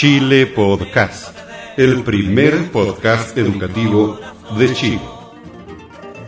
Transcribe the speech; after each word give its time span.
Chile 0.00 0.46
Podcast, 0.46 1.36
el 1.76 2.02
primer 2.02 2.72
podcast 2.72 3.36
educativo 3.36 4.18
de 4.56 4.72
Chile. 4.72 5.02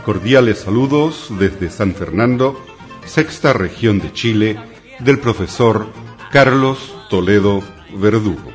Cordiales 0.05 0.59
saludos 0.59 1.29
desde 1.39 1.71
San 1.71 1.95
Fernando, 1.95 2.63
sexta 3.07 3.55
región 3.55 3.99
de 3.99 4.13
Chile, 4.13 4.61
del 4.99 5.19
profesor 5.21 5.87
Carlos 6.31 6.95
Toledo 7.09 7.63
Verdugo. 7.95 8.53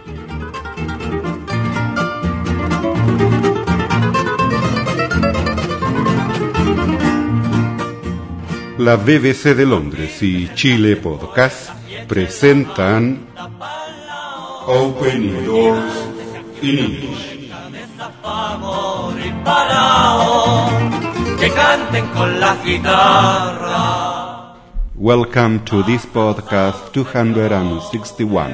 La 8.78 8.98
BBC 8.98 9.56
de 9.56 9.66
Londres 9.66 10.22
y 10.22 10.54
Chile 10.54 10.96
Podcast 10.96 11.72
presentan 12.08 13.26
Open 14.68 15.24
your 15.24 15.46
Doors 15.46 15.96
in 16.62 16.78
English. 16.78 17.50
Welcome 24.96 25.64
to 25.64 25.84
this 25.84 26.06
podcast 26.06 26.92
261. 26.92 28.52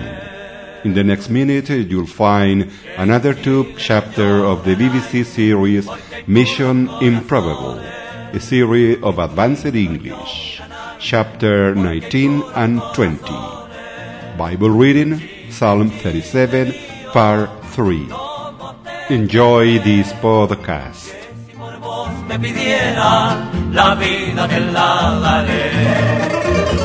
In 0.84 0.94
the 0.94 1.04
next 1.04 1.30
minute, 1.32 1.70
you'll 1.70 2.06
find 2.06 2.70
another 2.98 3.34
two 3.34 3.74
chapter 3.80 4.46
of 4.46 4.64
the 4.66 4.76
BBC 4.76 5.26
series 5.26 5.90
Mission 6.28 6.90
Improbable, 7.02 7.80
a 7.80 8.40
series 8.40 9.02
of 9.02 9.18
advanced 9.18 9.66
English, 9.66 10.62
chapter 11.00 11.74
19 11.74 12.44
and 12.54 12.84
20. 12.94 13.18
Bible 14.38 14.70
reading, 14.70 15.33
Psalm 15.54 15.92
37, 15.92 16.74
part 17.14 17.50
3. 17.66 18.10
Enjoy 19.12 19.78
this 19.80 20.12
podcast. 20.14 21.14
Si 21.46 21.54
por 21.54 21.78
vos 21.78 22.10
me 22.28 22.40
pidiera 22.40 23.38
la 23.72 23.94
vida 23.94 24.48
que 24.48 24.60
la 24.74 25.20
daré. 25.22 25.70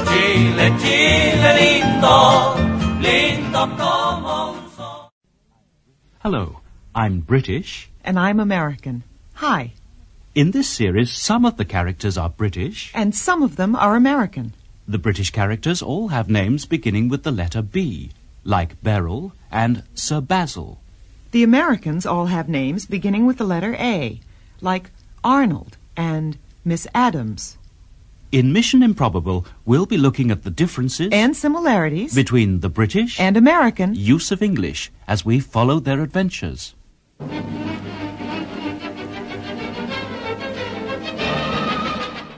Chile, 0.05 0.67
Chile 0.83 1.51
lindo, 1.57 2.57
lindo 3.01 3.77
como 3.79 4.53
un 4.53 4.71
sol. 4.77 5.11
Hello, 6.23 6.61
I'm 6.95 7.21
British. 7.21 7.89
And 8.05 8.19
I'm 8.19 8.39
American. 8.39 9.03
Hi. 9.37 9.73
In 10.35 10.51
this 10.51 10.69
series, 10.69 11.11
some 11.11 11.47
of 11.47 11.57
the 11.57 11.65
characters 11.65 12.19
are 12.19 12.29
British. 12.29 12.93
And 12.95 13.15
some 13.15 13.43
of 13.43 13.57
them 13.57 13.75
are 13.75 13.97
American. 13.97 14.53
The 14.87 14.99
British 14.99 15.31
characters 15.31 15.81
all 15.81 16.09
have 16.09 16.29
names 16.29 16.67
beginning 16.67 17.09
with 17.09 17.23
the 17.23 17.33
letter 17.33 17.63
B, 17.63 18.11
like 18.49 18.83
Beryl 18.83 19.33
and 19.53 19.83
Sir 19.95 20.21
Basil. 20.23 20.81
The 21.33 21.45
Americans 21.45 22.07
all 22.07 22.27
have 22.27 22.49
names 22.49 22.87
beginning 22.87 23.27
with 23.27 23.37
the 23.37 23.45
letter 23.45 23.75
A, 23.75 24.21
like 24.63 24.91
Arnold 25.23 25.77
and 25.97 26.39
Miss 26.65 26.87
Adams. 26.95 27.59
In 28.33 28.53
Mission 28.53 28.83
Improbable, 28.83 29.47
we'll 29.67 29.87
be 29.87 29.99
looking 29.99 30.31
at 30.31 30.45
the 30.45 30.51
differences 30.51 31.11
And 31.13 31.37
similarities 31.37 32.15
between 32.15 32.61
the 32.61 32.69
British 32.69 33.21
and 33.21 33.37
American. 33.37 33.95
use 33.95 34.33
of 34.33 34.43
English 34.43 34.91
as 35.07 35.25
we 35.25 35.41
follow 35.41 35.79
their 35.81 36.01
adventures. 36.03 36.75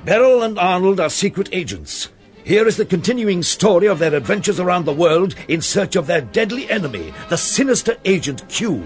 Beryl 0.05 0.43
and 0.43 0.59
Arnold 0.59 0.99
are 0.99 1.11
secret 1.11 1.49
agents. 1.53 2.09
Here 2.51 2.67
is 2.67 2.77
the 2.77 2.85
continuing 2.85 3.45
story 3.45 3.87
of 3.87 4.01
their 4.01 4.13
adventures 4.13 4.59
around 4.59 4.85
the 4.85 4.93
world 4.93 5.37
in 5.47 5.63
search 5.63 5.95
of 5.95 6.09
their 6.09 6.21
deadly 6.21 6.69
enemy, 6.69 7.15
the 7.29 7.37
sinister 7.37 7.97
Agent 8.05 8.43
Q. 8.49 8.83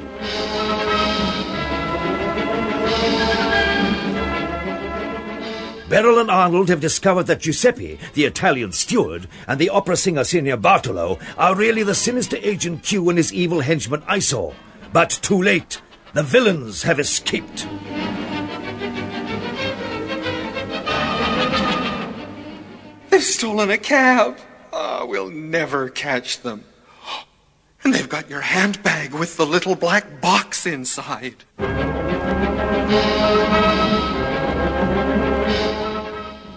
Beryl 5.89 6.19
and 6.19 6.31
Arnold 6.31 6.69
have 6.69 6.81
discovered 6.81 7.23
that 7.23 7.41
Giuseppe, 7.41 7.99
the 8.13 8.27
Italian 8.27 8.73
steward, 8.73 9.29
and 9.49 9.59
the 9.59 9.71
opera 9.71 9.97
singer 9.97 10.25
Signor 10.25 10.59
Bartolo 10.59 11.19
are 11.39 11.57
really 11.57 11.83
the 11.83 11.95
sinister 11.95 12.37
Agent 12.43 12.83
Q 12.83 13.09
and 13.09 13.17
his 13.17 13.33
evil 13.33 13.61
henchman 13.61 14.03
Eyesore. 14.03 14.55
But 14.93 15.09
too 15.23 15.43
late. 15.43 15.81
The 16.13 16.23
villains 16.23 16.83
have 16.83 17.01
escaped. 17.01 17.67
They've 23.15 23.23
stolen 23.23 23.71
a 23.71 23.79
cab. 23.79 24.39
Ah, 24.73 25.05
we'll 25.05 25.31
never 25.31 25.89
catch 25.89 26.41
them. 26.41 26.65
And 27.85 27.95
they've 27.95 28.09
got 28.09 28.29
your 28.29 28.41
handbag 28.41 29.13
with 29.13 29.37
the 29.37 29.47
little 29.47 29.77
black 29.77 30.21
box 30.21 30.67
inside. 30.67 31.45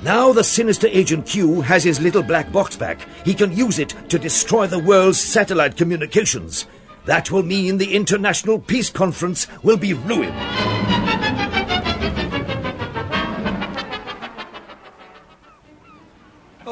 Now 0.02 0.34
the 0.34 0.44
sinister 0.44 0.88
Agent 0.88 1.28
Q 1.28 1.62
has 1.62 1.84
his 1.84 2.02
little 2.02 2.24
black 2.24 2.52
box 2.52 2.76
back. 2.76 3.08
He 3.24 3.36
can 3.36 3.56
use 3.56 3.78
it 3.78 3.94
to 4.10 4.18
destroy 4.18 4.66
the 4.66 4.80
world's 4.80 5.20
satellite 5.20 5.78
communications. 5.78 6.66
That 7.06 7.30
will 7.30 7.44
mean 7.44 7.78
the 7.78 7.94
International 7.94 8.58
Peace 8.58 8.90
Conference 8.90 9.46
will 9.62 9.78
be 9.78 9.94
ruined. 9.94 10.34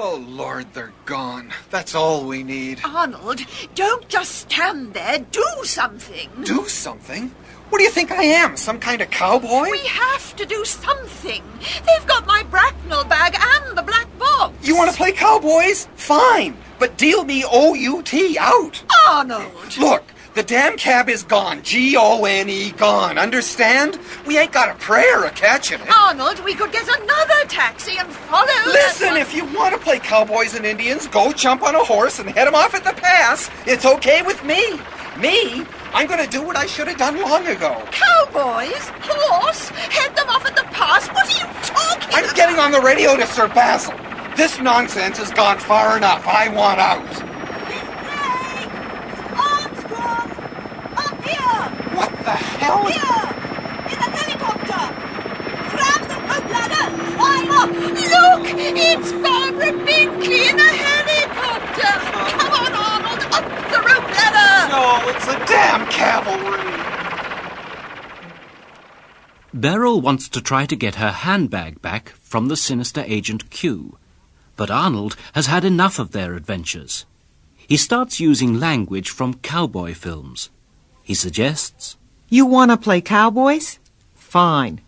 Oh, 0.08 0.24
Lord, 0.30 0.72
they're 0.76 0.94
gone. 1.08 1.52
That's 1.72 1.96
all 1.96 2.26
we 2.28 2.44
need. 2.44 2.80
Arnold, 2.86 3.42
don't 3.74 4.08
just 4.08 4.34
stand 4.36 4.94
there. 4.94 5.18
Do 5.32 5.44
something. 5.64 6.30
Do 6.44 6.68
something? 6.68 7.30
What 7.70 7.80
do 7.80 7.84
you 7.86 7.90
think 7.90 8.12
I 8.12 8.22
am? 8.22 8.56
Some 8.56 8.80
kind 8.80 9.02
of 9.02 9.10
cowboy? 9.10 9.72
We 9.72 9.80
have 9.88 10.36
to 10.36 10.46
do 10.46 10.64
something. 10.64 11.42
They've 11.60 12.06
got 12.06 12.28
my 12.28 12.44
Bracknell 12.52 13.06
bag 13.06 13.36
and 13.36 13.76
the 13.76 13.82
black 13.82 14.08
box. 14.20 14.54
You 14.62 14.78
want 14.78 14.92
to 14.92 14.96
play 14.96 15.12
cowboys? 15.12 15.88
Fine. 15.96 16.56
But 16.78 17.00
deal 17.00 17.24
me 17.24 17.44
O-U-T 17.44 18.38
out. 18.38 18.84
Arnold! 19.08 19.76
Look, 19.80 20.04
the 20.36 20.44
damn 20.44 20.78
cab 20.78 21.10
is 21.10 21.24
gone. 21.24 21.62
G-O-N-E 21.64 22.72
gone. 22.72 23.18
Understand? 23.18 23.98
We 24.28 24.38
ain't 24.38 24.52
got 24.52 24.70
a 24.70 24.76
prayer 24.76 25.24
of 25.24 25.34
catching 25.36 25.80
it. 25.80 25.90
Arnold, 25.98 26.44
we 26.44 26.54
could 26.54 26.72
get 26.72 26.88
another 26.88 27.46
taxi 27.48 27.98
and 27.98 28.12
follow. 28.12 28.46
Listen, 28.66 29.16
if 29.18 29.34
you 29.34 29.46
want 29.46 29.74
to 29.74 29.80
play 29.80 30.00
cowboys 30.00 30.54
and 30.54 30.66
Indians, 30.66 31.08
go 31.08 31.32
jump 31.32 31.64
on 31.64 31.74
a 31.76 31.84
horse 31.84 32.20
and 32.20 32.30
head 32.30 32.48
'em 32.48 32.56
off 32.56 32.76
at 32.76 32.84
the 32.84 32.94
pass. 32.94 33.50
It's 33.66 33.86
okay 33.86 34.22
with 34.24 34.44
me. 34.44 34.80
Me? 35.18 35.66
I'm 35.94 36.08
going 36.08 36.22
to 36.24 36.30
do 36.30 36.42
what 36.44 36.58
I 36.58 36.66
should 36.66 36.88
have 36.90 36.98
done 36.98 37.20
long 37.22 37.48
ago. 37.48 37.82
Cowboys? 37.92 38.92
Horse? 39.02 39.70
Head 39.70 40.14
them 40.18 40.28
off 40.30 40.46
at 40.46 40.56
the 40.58 40.64
pass? 40.64 41.08
What 41.08 41.26
are 41.34 41.38
you 41.40 41.46
talking 41.64 42.10
I'm 42.14 42.26
about? 42.26 42.36
getting 42.36 42.60
on 42.60 42.72
the 42.72 42.82
radio 42.82 43.16
to 43.16 43.26
Sir 43.28 43.48
Basil. 43.48 43.94
This 44.36 44.60
nonsense 44.60 45.18
has 45.20 45.32
gone 45.32 45.58
far 45.60 45.96
enough. 45.96 46.28
I 46.28 46.50
want 46.50 46.82
out. 46.82 47.00
Armstrong! 49.38 50.32
Up 50.98 51.15
here! 51.28 51.62
What 51.98 52.12
the 52.24 52.38
hell? 52.60 52.86
Here! 52.86 53.26
In 53.92 53.98
a 53.98 54.10
helicopter! 54.18 54.84
Grab 55.74 56.02
the 56.12 56.20
rope 56.30 56.50
ladder! 56.56 56.86
Climb 57.16 57.52
up! 57.52 57.70
Look! 58.14 58.44
It's 58.58 59.12
Barbara 59.12 59.72
Binkley 59.86 60.42
in 60.50 60.60
a 60.60 60.72
helicopter! 60.86 61.94
Come 62.38 62.54
on, 62.62 62.74
Arnold! 62.90 63.22
Up 63.38 63.46
the 63.72 63.80
rope 63.90 64.10
ladder! 64.18 64.54
No, 64.76 65.10
it's 65.10 65.26
the 65.26 65.38
damn 65.46 65.84
cavalry. 65.90 66.66
Beryl 69.54 70.02
wants 70.02 70.28
to 70.30 70.42
try 70.42 70.66
to 70.66 70.76
get 70.76 70.96
her 70.96 71.12
handbag 71.12 71.82
back 71.82 72.10
from 72.22 72.50
the 72.50 72.58
sinister 72.58 73.04
Agent 73.08 73.50
Q. 73.50 73.98
But 74.58 74.70
Arnold 74.70 75.16
has 75.34 75.48
had 75.48 75.64
enough 75.64 75.98
of 75.98 76.12
their 76.12 76.34
adventures. 76.34 77.06
He 77.56 77.78
starts 77.78 78.20
using 78.20 78.60
language 78.60 79.10
from 79.10 79.36
cowboy 79.36 79.94
films. 79.94 80.50
He 81.06 81.14
suggests, 81.14 81.98
You 82.30 82.48
want 82.48 82.72
to 82.72 82.78
play 82.78 83.00
cowboys? 83.00 83.78
Fine. 84.16 84.82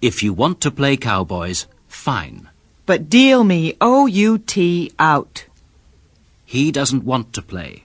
if 0.00 0.22
you 0.22 0.32
want 0.32 0.60
to 0.62 0.70
play 0.70 0.96
cowboys, 0.96 1.66
fine. 1.88 2.48
But 2.86 3.10
deal 3.10 3.44
me 3.44 3.76
O-U-T 3.80 4.92
out. 4.98 5.44
He 6.46 6.72
doesn't 6.72 7.04
want 7.04 7.32
to 7.34 7.42
play. 7.42 7.84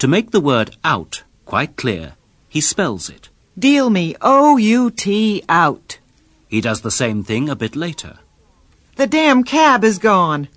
To 0.00 0.06
make 0.14 0.30
the 0.30 0.40
word 0.50 0.76
out 0.84 1.22
quite 1.46 1.76
clear, 1.76 2.12
he 2.48 2.60
spells 2.60 3.08
it. 3.08 3.28
Deal 3.58 3.88
me 3.88 4.14
O-U-T 4.20 5.42
out. 5.48 5.98
He 6.48 6.60
does 6.60 6.82
the 6.82 6.90
same 7.02 7.24
thing 7.24 7.48
a 7.48 7.56
bit 7.56 7.74
later. 7.74 8.18
The 8.96 9.06
damn 9.06 9.42
cab 9.42 9.82
is 9.84 9.98
gone. 9.98 10.48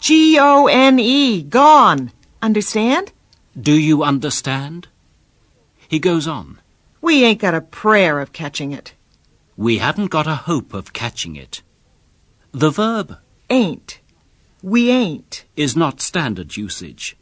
G-O-N-E, 0.00 1.42
gone. 1.42 2.12
Understand? 2.40 3.12
Do 3.60 3.72
you 3.72 4.04
understand? 4.04 4.88
He 5.92 5.98
goes 5.98 6.26
on. 6.26 6.58
We 7.02 7.22
ain't 7.22 7.38
got 7.38 7.52
a 7.52 7.60
prayer 7.60 8.18
of 8.18 8.32
catching 8.32 8.72
it. 8.72 8.94
We 9.58 9.76
haven't 9.76 10.06
got 10.06 10.26
a 10.26 10.46
hope 10.48 10.72
of 10.72 10.94
catching 10.94 11.36
it. 11.36 11.60
The 12.50 12.70
verb 12.70 13.18
Ain't. 13.50 14.00
We 14.62 14.88
ain't. 14.88 15.44
is 15.54 15.76
not 15.76 16.00
standard 16.00 16.56
usage. 16.56 17.14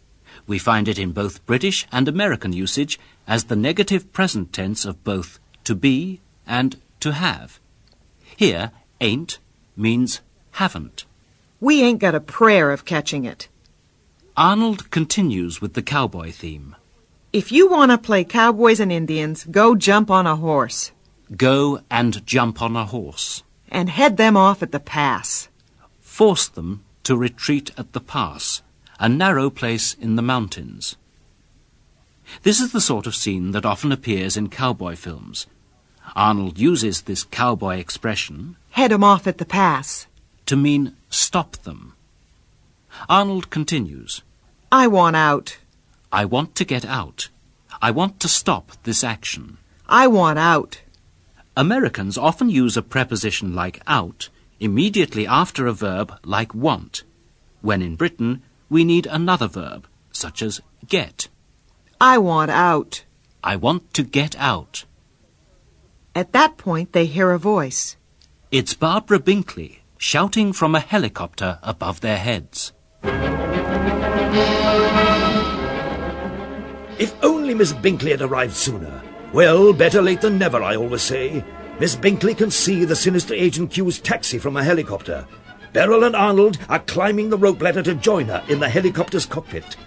We 0.47 0.61
find 0.61 0.87
it 0.87 1.01
in 1.01 1.11
both 1.11 1.45
British 1.47 1.85
and 1.91 2.07
American 2.07 2.53
usage 2.53 3.01
as 3.27 3.43
the 3.43 3.57
negative 3.57 4.13
present 4.13 4.53
tense 4.53 4.85
of 4.85 5.03
both 5.03 5.41
to 5.65 5.75
be 5.75 6.21
and 6.47 6.81
to 7.01 7.11
have. 7.15 7.59
Here, 8.37 8.71
ain't 9.01 9.41
means 9.77 10.21
haven't. 10.53 11.07
We 11.59 11.83
ain't 11.83 11.99
got 11.99 12.15
a 12.15 12.21
prayer 12.21 12.71
of 12.71 12.85
catching 12.85 13.25
it. 13.25 13.49
Arnold 14.37 14.93
continues 14.93 15.61
with 15.61 15.75
the 15.75 15.83
cowboy 15.83 16.31
theme. 16.31 16.77
If 17.33 17.53
you 17.53 17.69
want 17.71 17.93
to 17.93 17.99
play 17.99 18.25
cowboys 18.25 18.81
and 18.81 18.91
Indians, 18.91 19.45
go 19.45 19.75
jump 19.77 20.11
on 20.11 20.27
a 20.27 20.37
horse 20.37 20.91
Go 21.37 21.81
and 21.89 22.27
jump 22.27 22.61
on 22.61 22.75
a 22.77 22.87
horse. 22.87 23.45
and 23.71 23.89
head 23.89 24.17
them 24.17 24.37
off 24.37 24.65
at 24.65 24.73
the 24.73 24.81
pass. 24.81 25.49
Force 26.01 26.49
them 26.49 26.83
to 27.05 27.17
retreat 27.17 27.71
at 27.79 27.93
the 27.93 28.01
pass, 28.01 28.63
a 28.99 29.09
narrow 29.09 29.49
place 29.49 29.95
in 29.95 30.17
the 30.17 30.23
mountains. 30.23 30.97
This 32.43 32.61
is 32.61 32.73
the 32.73 32.81
sort 32.81 33.07
of 33.07 33.15
scene 33.15 33.53
that 33.53 33.65
often 33.65 33.93
appears 33.93 34.37
in 34.37 34.49
cowboy 34.49 34.97
films. 34.97 35.47
Arnold 36.17 36.59
uses 36.59 37.03
this 37.03 37.23
cowboy 37.23 37.77
expression 37.77 38.57
Head 38.73 38.91
'em 38.93 39.05
off 39.05 39.29
at 39.29 39.39
the 39.39 39.45
pass. 39.45 40.07
to 40.47 40.57
mean 40.57 40.97
stop 41.11 41.57
them. 41.59 41.93
Arnold 43.09 43.51
continues, 43.51 44.23
I 44.73 44.89
want 44.89 45.15
out. 45.15 45.59
I 46.13 46.25
want 46.25 46.55
to 46.57 46.65
get 46.65 46.85
out. 46.85 47.29
I 47.81 47.91
want 47.93 48.21
to 48.21 48.29
stop 48.29 48.73
this 48.83 49.05
action. 49.05 49.59
I 49.89 50.07
want 50.07 50.39
out. 50.39 50.83
Americans 51.57 52.19
often 52.19 52.51
use 52.51 52.77
a 52.77 52.83
preposition 52.83 53.55
like 53.55 53.81
out 53.87 54.29
immediately 54.61 55.27
after 55.27 55.67
a 55.67 55.73
verb 55.73 56.13
like 56.25 56.55
want, 56.55 57.03
when 57.63 57.81
in 57.81 57.97
Britain 57.97 58.43
we 58.69 58.85
need 58.85 59.07
another 59.07 59.49
verb, 59.49 59.87
such 60.13 60.43
as 60.43 60.61
get. 60.87 61.29
I 62.01 62.19
want 62.19 62.51
out. 62.51 63.05
I 63.43 63.57
want 63.57 63.95
to 63.95 64.03
get 64.03 64.37
out. 64.39 64.85
At 66.15 66.33
that 66.33 66.57
point, 66.57 66.93
they 66.93 67.07
hear 67.07 67.31
a 67.31 67.39
voice. 67.39 67.97
It's 68.51 68.75
Barbara 68.75 69.19
Binkley 69.19 69.79
shouting 69.97 70.53
from 70.53 70.75
a 70.75 70.81
helicopter 70.81 71.59
above 71.63 72.01
their 72.01 72.19
heads. 72.19 72.73
If 77.01 77.15
only 77.25 77.55
Miss 77.55 77.73
Binkley 77.73 78.11
had 78.11 78.21
arrived 78.21 78.55
sooner. 78.55 79.03
Well, 79.33 79.73
better 79.73 80.03
late 80.03 80.21
than 80.21 80.37
never, 80.37 80.63
I 80.63 80.77
always 80.77 81.01
say. 81.01 81.43
Miss 81.79 81.97
Binkley 81.97 82.37
can 82.37 82.51
see 82.51 82.85
the 82.85 82.95
sinister 82.95 83.33
Agent 83.33 83.71
Q's 83.71 83.99
taxi 83.99 84.37
from 84.39 84.55
a 84.59 84.63
helicopter. 84.63 85.27
Beryl 85.73 86.05
and 86.05 86.15
Arnold 86.15 86.59
are 86.69 86.81
climbing 86.81 87.31
the 87.31 87.39
rope 87.39 87.63
ladder 87.63 87.83
to 87.85 87.95
join 87.95 88.27
her 88.27 88.45
in 88.51 88.61
the 88.61 88.69
helicopter's 88.69 89.25
cockpit. 89.25 89.79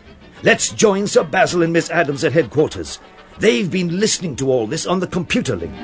Let's 0.41 0.71
join 0.71 1.05
Sir 1.05 1.23
Basil 1.23 1.61
and 1.61 1.71
Miss 1.71 1.91
Adams 1.91 2.23
at 2.23 2.33
headquarters. 2.33 2.97
They've 3.37 3.69
been 3.69 3.99
listening 3.99 4.35
to 4.37 4.49
all 4.49 4.65
this 4.65 4.87
on 4.87 4.99
the 4.99 5.05
computer 5.05 5.55
link. 5.55 5.75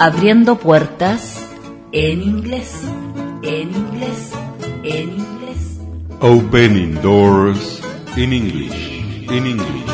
Abriendo 0.00 0.58
puertas 0.58 1.46
en 1.92 2.22
inglés, 2.22 2.84
en 3.42 3.74
inglés, 3.74 4.32
en 4.82 5.10
inglés. 5.10 5.39
Opening 6.22 6.94
doors 7.00 7.80
in 8.14 8.32
English, 8.34 8.76
in 9.30 9.46
English, 9.46 9.88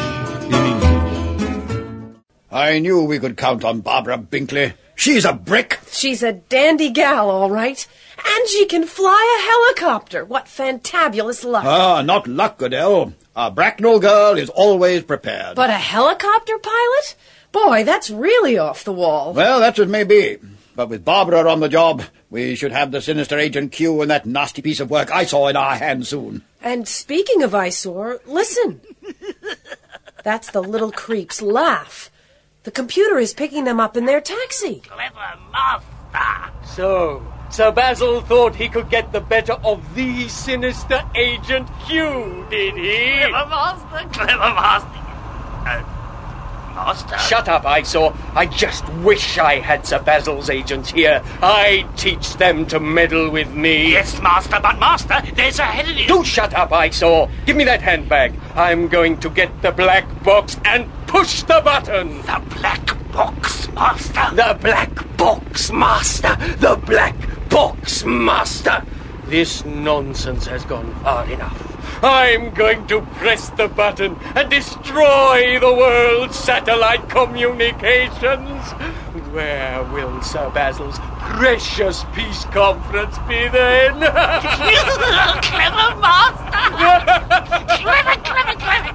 in 0.47 0.55
English. 0.55 2.17
I 2.51 2.81
knew 2.81 3.03
we 3.05 3.21
could 3.21 3.37
count 3.37 3.65
on 3.65 3.81
Barbara 3.81 4.19
Binkley. 4.19 4.75
She's 4.97 5.25
a 5.25 5.33
brick. 5.33 5.79
She's 5.91 6.25
a 6.25 6.33
dandy 6.33 6.91
gal, 6.91 7.31
all 7.31 7.51
right. 7.51 7.87
And 8.19 8.49
she 8.49 8.67
can 8.67 8.87
fly 8.87 9.23
a 9.39 9.43
helicopter. 9.81 10.25
What 10.25 10.47
fantabulous 10.47 11.45
luck. 11.45 11.65
Ah, 11.65 12.03
not 12.03 12.27
luck, 12.27 12.59
Goodell. 12.59 13.13
A 13.37 13.51
Bracknell 13.53 14.01
girl 14.01 14.37
is 14.37 14.49
always 14.49 15.05
prepared. 15.05 15.55
but 15.55 15.71
a 15.71 15.75
helicopter 15.75 16.59
pilot? 16.59 17.15
Boy, 17.53 17.85
that's 17.85 18.11
really 18.11 18.59
off 18.59 18.83
the 18.83 18.93
wall. 18.93 19.33
Well, 19.33 19.61
that's 19.61 19.79
as 19.79 19.87
may 19.87 20.03
be. 20.03 20.39
But 20.77 20.91
with 20.91 21.07
Barbara 21.07 21.51
on 21.51 21.61
the 21.61 21.71
job, 21.71 22.03
we 22.29 22.55
should 22.55 22.73
have 22.73 22.91
the 22.91 23.01
sinister 23.01 23.39
Agent 23.39 23.73
Q 23.73 24.03
and 24.03 24.11
that 24.11 24.27
nasty 24.27 24.61
piece 24.61 24.79
of 24.79 24.91
work 24.91 25.11
Eyesore 25.11 25.49
in 25.49 25.57
our 25.57 25.77
hands 25.77 26.11
soon. 26.11 26.43
And 26.61 26.87
speaking 26.87 27.43
of 27.43 27.55
eyesore, 27.55 28.21
listen. 28.27 28.83
That's 30.23 30.51
the 30.51 30.61
little 30.61 30.93
creep's 30.93 31.41
laugh. 31.41 32.11
The 32.65 32.71
computer 32.71 33.17
is 33.19 33.33
picking 33.33 33.65
them 33.65 33.81
up 33.81 33.97
in 33.97 34.05
their 34.05 34.21
taxi. 34.21 34.81
Clever 34.81 35.39
master. 35.51 36.53
So, 36.75 37.27
Sir 37.51 37.71
Basil 37.71 38.21
thought 38.21 38.55
he 38.55 38.69
could 38.69 38.91
get 38.91 39.13
the 39.13 39.21
better 39.21 39.55
of 39.55 39.95
the 39.95 40.29
sinister 40.29 41.03
Agent 41.15 41.69
Q, 41.87 42.47
did 42.51 42.75
he? 42.75 43.21
Clever 43.21 43.49
master, 43.49 44.09
clever 44.13 44.37
master. 44.37 44.89
Uh, 45.65 45.96
master? 46.77 47.19
Shut 47.19 47.49
up, 47.49 47.65
Eyesore. 47.65 48.15
I 48.35 48.47
just 48.47 48.89
wish 48.97 49.39
I 49.39 49.59
had 49.59 49.87
Sir 49.87 49.99
Basil's 49.99 50.51
agents 50.51 50.91
here. 50.91 51.23
I'd 51.43 51.89
teach 51.97 52.37
them 52.37 52.67
to 52.67 52.79
meddle 52.79 53.31
with 53.31 53.53
me. 53.53 53.91
Yes, 53.93 54.21
master, 54.21 54.61
but 54.61 54.79
master, 54.79 55.21
there's 55.35 55.59
a 55.59 55.65
head 55.65 55.89
in 55.89 55.99
it. 55.99 56.09
Do 56.09 56.23
shut 56.23 56.55
up, 56.55 56.71
Eyesore. 56.71 57.31
Give 57.47 57.57
me 57.57 57.65
that 57.65 57.83
handbag. 57.83 58.35
I'm 58.55 58.89
going 58.89 59.19
to 59.21 59.31
get 59.31 59.63
the 59.63 59.73
black 59.73 60.07
box 60.23 60.57
and 60.65 60.89
push 61.07 61.43
the 61.43 61.61
button. 61.65 62.19
The 62.23 62.43
black 62.61 63.13
box, 63.13 63.69
master. 63.73 64.37
The 64.37 64.59
black 64.61 65.17
box, 65.17 65.73
master. 65.73 66.37
The 66.59 66.77
black 66.85 67.17
box, 67.49 68.05
master. 68.05 68.85
This 69.27 69.65
nonsense 69.65 70.47
has 70.47 70.65
gone 70.65 70.95
far 70.97 71.29
enough. 71.29 71.76
I'm 72.03 72.55
going 72.55 72.87
to 72.89 73.01
press 73.01 73.51
the 73.51 73.69
button 73.69 74.17
and 74.35 74.51
destroy 74.51 75.59
the 75.61 75.73
world's 75.73 76.37
satellite 76.37 77.09
communications. 77.09 78.63
Where 79.33 79.83
will 79.85 80.23
Sir 80.23 80.51
Basil's 80.51 80.99
precious 81.19 82.05
peace 82.15 82.45
conference 82.47 83.19
be 83.29 83.49
then? 83.49 83.95
clever 85.43 85.97
master! 86.01 86.51
clever, 87.83 88.17
clever, 88.23 88.55
clever. 88.61 88.87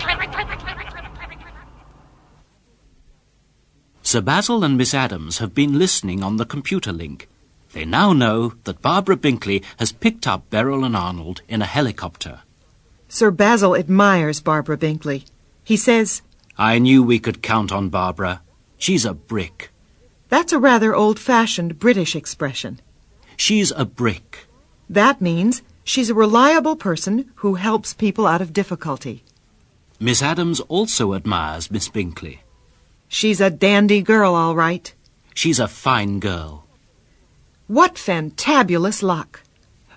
Sir 4.11 4.19
Basil 4.19 4.65
and 4.65 4.77
Miss 4.77 4.93
Adams 4.93 5.37
have 5.37 5.55
been 5.55 5.79
listening 5.79 6.21
on 6.21 6.35
the 6.35 6.45
computer 6.45 6.91
link. 6.91 7.29
They 7.71 7.85
now 7.85 8.11
know 8.11 8.55
that 8.65 8.81
Barbara 8.81 9.15
Binkley 9.15 9.63
has 9.79 9.93
picked 9.93 10.27
up 10.27 10.49
Beryl 10.49 10.83
and 10.83 10.97
Arnold 10.97 11.43
in 11.47 11.61
a 11.61 11.65
helicopter. 11.65 12.41
Sir 13.13 13.29
Basil 13.29 13.75
admires 13.75 14.39
Barbara 14.39 14.77
Binkley. 14.77 15.25
He 15.65 15.75
says, 15.75 16.21
I 16.57 16.79
knew 16.79 17.03
we 17.03 17.19
could 17.19 17.41
count 17.41 17.69
on 17.69 17.89
Barbara. 17.89 18.41
She's 18.77 19.03
a 19.03 19.13
brick. 19.13 19.69
that's 20.29 20.53
a 20.53 20.59
rather 20.59 20.95
old-fashioned 20.95 21.77
British 21.77 22.15
expression. 22.15 22.79
She's 23.35 23.69
a 23.75 23.83
brick. 23.83 24.47
That 24.89 25.19
means 25.19 25.61
she's 25.83 26.09
a 26.09 26.13
reliable 26.15 26.77
person 26.77 27.29
who 27.43 27.55
helps 27.55 27.93
people 27.93 28.25
out 28.25 28.41
of 28.41 28.53
difficulty. 28.53 29.25
Miss 29.99 30.21
Adams 30.23 30.61
also 30.69 31.13
admires 31.13 31.69
Miss 31.69 31.89
Binkley. 31.89 32.39
She's 33.09 33.41
a 33.41 33.49
dandy 33.49 34.01
girl, 34.01 34.35
all 34.35 34.55
right. 34.55 34.93
She's 35.33 35.59
a 35.59 35.67
fine 35.67 36.21
girl. 36.21 36.65
What 37.67 37.95
fantabulous 37.95 39.03
luck. 39.03 39.43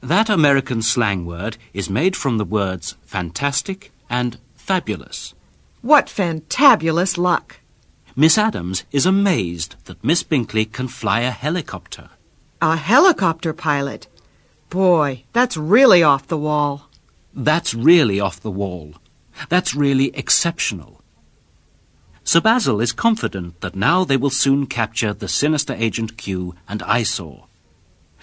That 0.04 0.28
American 0.28 0.82
slang 0.82 1.24
word 1.24 1.56
is 1.72 1.88
made 1.88 2.14
from 2.14 2.36
the 2.36 2.44
words 2.44 2.94
fantastic 3.06 3.90
and 4.10 4.38
fabulous. 4.54 5.32
What 5.80 6.08
fantabulous 6.08 7.16
luck. 7.16 7.60
Miss 8.14 8.36
Adams 8.36 8.84
is 8.92 9.06
amazed 9.06 9.76
that 9.86 10.04
Miss 10.04 10.22
Binkley 10.22 10.70
can 10.70 10.88
fly 10.88 11.20
a 11.20 11.30
helicopter. 11.30 12.10
A 12.60 12.76
helicopter 12.76 13.54
pilot. 13.54 14.06
Boy, 14.68 15.24
that's 15.32 15.56
really 15.56 16.02
off 16.02 16.26
the 16.26 16.36
wall. 16.36 16.90
That's 17.32 17.72
really 17.72 18.20
off 18.20 18.38
the 18.38 18.50
wall. 18.50 18.96
That's 19.48 19.74
really 19.74 20.14
exceptional. 20.14 21.00
Sir 22.24 22.42
Basil 22.42 22.82
is 22.82 22.92
confident 22.92 23.62
that 23.62 23.74
now 23.74 24.04
they 24.04 24.18
will 24.18 24.28
soon 24.28 24.66
capture 24.66 25.14
the 25.14 25.28
sinister 25.28 25.72
Agent 25.72 26.18
Q 26.18 26.54
and 26.68 26.82
Eyesore. 26.82 27.46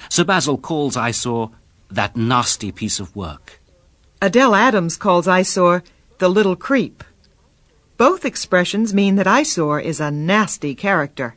Sir 0.09 0.23
Basil 0.23 0.59
calls 0.59 0.95
Eyesore 0.95 1.51
that 1.95 2.15
nasty 2.15 2.71
piece 2.71 2.99
of 2.99 3.15
work. 3.15 3.59
Adele 4.21 4.55
Adams 4.55 4.97
calls 4.97 5.27
eyesore 5.27 5.83
the 6.19 6.29
little 6.29 6.55
creep. 6.55 7.03
Both 7.97 8.25
expressions 8.25 8.93
mean 8.93 9.15
that 9.15 9.27
eyesore 9.27 9.79
is 9.79 9.99
a 9.99 10.11
nasty 10.11 10.75
character. 10.75 11.35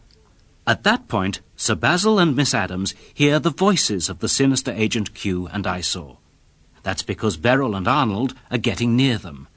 At 0.66 0.82
that 0.84 1.08
point, 1.08 1.40
Sir 1.56 1.74
Basil 1.74 2.18
and 2.18 2.34
Miss 2.34 2.54
Adams 2.54 2.94
hear 3.12 3.38
the 3.38 3.50
voices 3.50 4.08
of 4.08 4.20
the 4.20 4.28
sinister 4.28 4.72
Agent 4.72 5.14
Q 5.14 5.46
and 5.48 5.66
Eyesore. 5.66 6.18
That's 6.82 7.02
because 7.02 7.36
Beryl 7.36 7.74
and 7.74 7.88
Arnold 7.88 8.34
are 8.50 8.58
getting 8.58 8.96
near 8.96 9.18
them. 9.18 9.48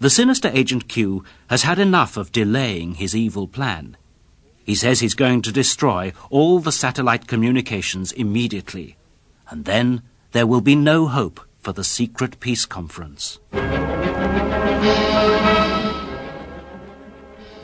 The 0.00 0.10
sinister 0.10 0.50
Agent 0.52 0.88
Q 0.88 1.24
has 1.48 1.62
had 1.62 1.78
enough 1.78 2.16
of 2.16 2.30
delaying 2.30 2.94
his 2.94 3.16
evil 3.16 3.48
plan. 3.48 3.96
He 4.64 4.74
says 4.74 5.00
he's 5.00 5.14
going 5.14 5.42
to 5.42 5.50
destroy 5.50 6.12
all 6.28 6.60
the 6.60 6.70
satellite 6.70 7.26
communications 7.26 8.12
immediately. 8.12 8.97
And 9.50 9.64
then 9.64 10.02
there 10.32 10.46
will 10.46 10.60
be 10.60 10.76
no 10.76 11.06
hope 11.06 11.40
for 11.58 11.72
the 11.72 11.84
secret 11.84 12.38
peace 12.40 12.66
conference. 12.66 13.38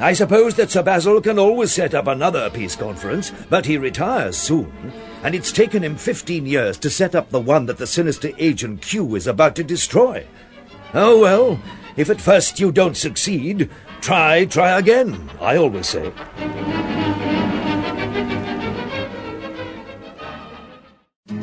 I 0.00 0.12
suppose 0.12 0.56
that 0.56 0.70
Sir 0.70 0.82
Basil 0.82 1.20
can 1.20 1.38
always 1.38 1.72
set 1.72 1.94
up 1.94 2.06
another 2.08 2.50
peace 2.50 2.74
conference, 2.74 3.32
but 3.48 3.64
he 3.64 3.78
retires 3.78 4.36
soon, 4.36 4.92
and 5.22 5.34
it's 5.34 5.52
taken 5.52 5.84
him 5.84 5.96
15 5.96 6.46
years 6.46 6.76
to 6.78 6.90
set 6.90 7.14
up 7.14 7.30
the 7.30 7.40
one 7.40 7.66
that 7.66 7.78
the 7.78 7.86
sinister 7.86 8.30
agent 8.36 8.82
Q 8.82 9.14
is 9.14 9.26
about 9.26 9.54
to 9.56 9.64
destroy. 9.64 10.26
Oh 10.94 11.20
well, 11.20 11.60
if 11.96 12.10
at 12.10 12.20
first 12.20 12.58
you 12.58 12.72
don't 12.72 12.96
succeed, 12.96 13.70
try, 14.00 14.44
try 14.46 14.78
again, 14.78 15.30
I 15.40 15.56
always 15.56 15.86
say. 15.86 16.12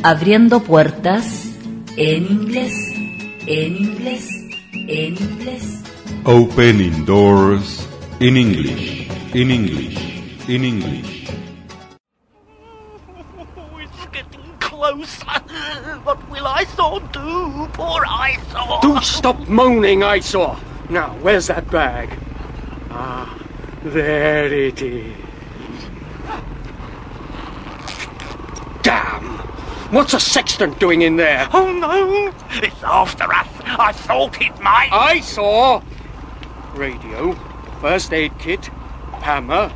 Abriendo 0.03 0.61
puertas 0.63 1.45
en 1.95 2.25
inglés, 2.25 2.73
en 3.45 3.75
inglés, 3.77 4.27
en 4.73 5.15
inglés. 5.15 5.83
Opening 6.25 7.05
doors 7.05 7.87
in 8.19 8.35
English, 8.35 9.07
in 9.35 9.51
English, 9.51 9.97
in 10.47 10.63
English. 10.65 11.29
Oh, 13.55 13.77
It's 13.79 14.05
getting 14.11 14.57
closer. 14.59 15.39
What 16.03 16.17
will 16.31 16.47
Eyesore 16.47 17.01
do? 17.13 17.67
Poor 17.73 18.03
Eyesore. 18.07 18.81
Do 18.81 18.99
stop 19.01 19.47
moaning, 19.47 20.01
Eyesore. 20.01 20.57
Now, 20.89 21.15
where's 21.21 21.45
that 21.47 21.69
bag? 21.69 22.09
Ah, 22.89 23.37
there 23.83 24.51
it 24.51 24.81
is. 24.81 25.15
Damn! 28.81 29.40
What's 29.91 30.13
a 30.13 30.21
sextant 30.21 30.79
doing 30.79 31.01
in 31.01 31.17
there? 31.17 31.49
Oh 31.51 31.69
no! 31.69 32.33
It's 32.63 32.81
after 32.81 33.25
us. 33.25 33.47
I 33.65 33.91
thought 33.91 34.41
it 34.41 34.57
might. 34.61 34.87
Eyesore 34.89 35.83
Radio, 36.75 37.33
first 37.81 38.13
aid 38.13 38.31
kit, 38.39 38.67
hammer, 39.19 39.69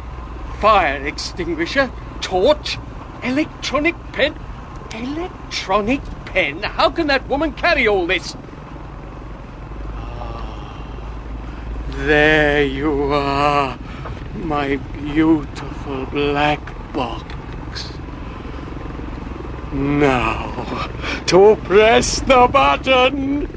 fire 0.59 1.05
extinguisher, 1.05 1.91
torch, 2.21 2.77
electronic 3.23 3.95
pen. 4.13 4.35
Electronic 4.93 5.99
pen? 6.23 6.63
How 6.63 6.89
can 6.91 7.07
that 7.07 7.27
woman 7.27 7.51
carry 7.51 7.85
all 7.85 8.07
this? 8.07 8.37
Ah, 9.97 10.81
there 11.89 12.63
you 12.63 13.11
are, 13.11 13.77
my 14.45 14.77
beautiful 14.77 16.05
black 16.05 16.61
box. 16.93 17.34
Now, 19.75 20.89
to 21.25 21.57
press 21.57 22.21
the 22.21 22.47
button. 22.49 23.49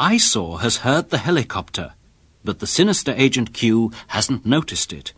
Eyesore 0.00 0.60
has 0.60 0.78
heard 0.78 1.10
the 1.10 1.18
helicopter, 1.18 1.92
but 2.42 2.60
the 2.60 2.66
sinister 2.66 3.12
Agent 3.18 3.52
Q 3.52 3.92
hasn't 4.08 4.46
noticed 4.46 4.94
it. 4.94 5.12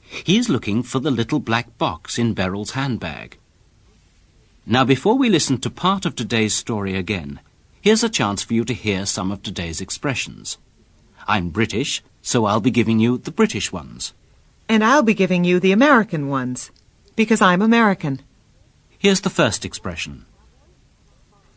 He 0.00 0.38
is 0.38 0.48
looking 0.48 0.84
for 0.84 1.00
the 1.00 1.10
little 1.10 1.40
black 1.40 1.76
box 1.78 2.16
in 2.16 2.32
Beryl's 2.32 2.72
handbag. 2.72 3.38
Now, 4.64 4.84
before 4.84 5.18
we 5.18 5.28
listen 5.28 5.58
to 5.58 5.70
part 5.70 6.06
of 6.06 6.14
today's 6.14 6.54
story 6.54 6.94
again, 6.94 7.40
here's 7.80 8.04
a 8.04 8.08
chance 8.08 8.44
for 8.44 8.54
you 8.54 8.64
to 8.66 8.74
hear 8.74 9.04
some 9.04 9.32
of 9.32 9.42
today's 9.42 9.80
expressions. 9.80 10.58
I'm 11.26 11.50
British, 11.50 12.04
so 12.22 12.44
I'll 12.44 12.60
be 12.60 12.70
giving 12.70 13.00
you 13.00 13.18
the 13.18 13.32
British 13.32 13.72
ones. 13.72 14.12
And 14.68 14.84
I'll 14.84 15.02
be 15.02 15.14
giving 15.14 15.42
you 15.42 15.58
the 15.58 15.72
American 15.72 16.28
ones, 16.28 16.70
because 17.16 17.42
I'm 17.42 17.62
American. 17.62 18.20
Here's 18.98 19.22
the 19.22 19.30
first 19.30 19.64
expression. 19.64 20.26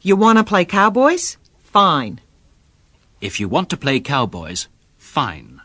You 0.01 0.15
want 0.15 0.37
to 0.37 0.43
play 0.43 0.65
cowboys? 0.65 1.37
Fine. 1.59 2.21
If 3.21 3.39
you 3.39 3.49
want 3.49 3.69
to 3.69 3.77
play 3.77 3.99
cowboys, 3.99 4.67
fine. 4.97 5.61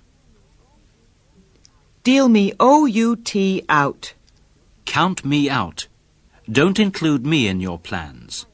Deal 2.03 2.29
me 2.29 2.53
O-U-T 2.59 3.65
out. 3.69 4.13
Count 4.85 5.25
me 5.25 5.49
out. 5.49 5.87
Don't 6.51 6.79
include 6.79 7.25
me 7.25 7.47
in 7.47 7.61
your 7.61 7.79
plans. 7.79 8.45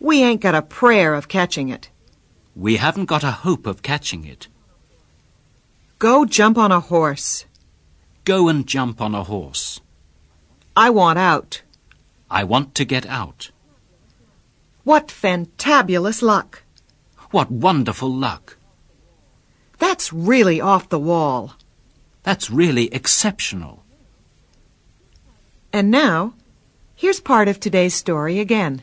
We 0.00 0.22
ain't 0.22 0.40
got 0.40 0.54
a 0.54 0.62
prayer 0.62 1.14
of 1.14 1.28
catching 1.28 1.68
it. 1.68 1.90
We 2.54 2.76
haven't 2.76 3.06
got 3.06 3.24
a 3.24 3.30
hope 3.30 3.66
of 3.66 3.82
catching 3.82 4.24
it. 4.24 4.48
Go 5.98 6.24
jump 6.24 6.56
on 6.56 6.72
a 6.72 6.80
horse. 6.80 7.44
Go 8.24 8.48
and 8.48 8.66
jump 8.66 9.00
on 9.00 9.14
a 9.14 9.24
horse. 9.24 9.80
I 10.78 10.90
want 10.90 11.18
out. 11.18 11.62
I 12.30 12.44
want 12.44 12.76
to 12.76 12.84
get 12.84 13.04
out. 13.04 13.50
What 14.84 15.08
fantabulous 15.08 16.22
luck. 16.22 16.62
What 17.32 17.50
wonderful 17.50 18.14
luck. 18.14 18.56
That's 19.80 20.12
really 20.12 20.60
off 20.60 20.88
the 20.88 21.00
wall. 21.00 21.54
That's 22.22 22.48
really 22.48 22.94
exceptional. 22.94 23.82
And 25.72 25.90
now, 25.90 26.34
here's 26.94 27.18
part 27.18 27.48
of 27.48 27.58
today's 27.58 27.94
story 27.94 28.38
again. 28.38 28.82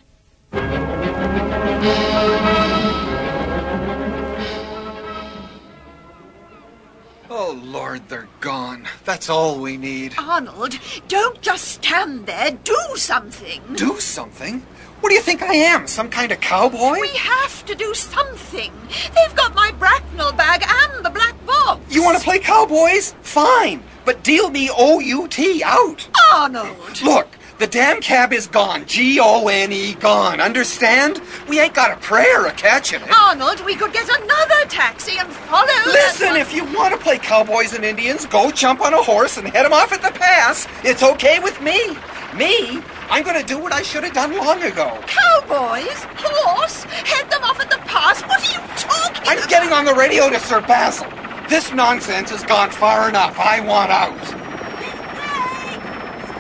They're 8.00 8.28
gone. 8.42 8.88
That's 9.04 9.30
all 9.30 9.60
we 9.60 9.78
need. 9.78 10.16
Arnold, 10.18 10.78
don't 11.08 11.42
just 11.42 11.66
stand 11.66 12.26
there. 12.26 12.52
Do 12.64 12.78
something. 12.96 13.62
Do 13.76 14.00
something? 14.00 14.66
What 15.00 15.10
do 15.10 15.16
you 15.16 15.22
think 15.22 15.42
I 15.42 15.54
am? 15.54 15.88
Some 15.88 16.10
kind 16.10 16.32
of 16.32 16.40
cowboy? 16.42 17.00
We 17.00 17.10
have 17.16 17.66
to 17.66 17.76
do 17.76 17.94
something. 17.94 18.72
They've 18.90 19.36
got 19.36 19.54
my 19.54 19.72
Bracknell 19.78 20.34
bag 20.34 20.64
and 20.68 21.06
the 21.06 21.10
black 21.10 21.36
box. 21.46 21.82
You 21.94 22.04
want 22.04 22.18
to 22.18 22.24
play 22.24 22.40
cowboys? 22.40 23.14
Fine. 23.22 23.84
But 24.04 24.24
deal 24.24 24.50
me 24.50 24.70
O-U-T 24.76 25.64
out. 25.64 26.08
Arnold! 26.32 27.02
Look, 27.04 27.28
the 27.58 27.68
damn 27.68 28.02
cab 28.02 28.34
is 28.34 28.48
gone. 28.48 28.86
G-O-N-E 28.86 29.94
gone. 29.96 30.42
Understand? 30.42 31.22
We 31.48 31.60
ain't 31.60 31.74
got 31.74 31.92
a 31.92 31.98
prayer 32.02 32.46
of 32.46 32.56
catching 32.58 33.02
it. 33.02 33.10
Arnold, 33.12 33.64
we 33.66 33.76
could 33.76 33.94
get 33.94 34.08
another 34.10 34.66
taxi 34.68 35.18
and 35.18 35.32
follow. 35.32 35.66
Listen, 35.86 36.36
if 36.36 36.54
you 36.54 36.66
want 36.74 36.94
to 36.94 37.00
play 37.00 37.18
cowboys 37.18 37.74
and 37.74 37.86
Indians, 37.86 38.26
go 38.26 38.52
jump 38.52 38.82
on 38.82 38.94
a 38.94 39.02
horse 39.02 39.38
and 39.38 39.48
head 39.48 39.66
'em 39.66 39.74
off 39.74 39.94
at 39.94 40.02
the 40.02 40.12
pass. 40.12 40.68
It's 40.84 41.02
okay 41.04 41.40
with 41.40 41.60
me. 41.62 41.96
Me? 42.36 42.82
I'm 43.10 43.24
going 43.24 43.40
to 43.40 43.46
do 43.46 43.58
what 43.58 43.72
I 43.72 43.82
should 43.82 44.04
have 44.04 44.14
done 44.14 44.36
long 44.36 44.62
ago. 44.62 45.00
Cowboys? 45.08 46.04
Horse? 46.18 46.84
Head 46.84 47.30
them 47.30 47.44
off 47.44 47.60
at 47.62 47.70
the 47.70 47.78
pass? 47.78 48.22
What 48.24 48.42
are 48.42 48.52
you 48.52 48.60
talking 48.76 49.24
I'm 49.28 49.38
about? 49.38 49.50
getting 49.50 49.72
on 49.72 49.86
the 49.86 49.94
radio 49.94 50.30
to 50.30 50.40
Sir 50.40 50.60
Basil. 50.60 51.08
This 51.48 51.72
nonsense 51.72 52.32
has 52.32 52.44
gone 52.44 52.72
far 52.72 53.08
enough. 53.08 53.40
I 53.40 53.60
want 53.62 53.92
out. 53.92 54.12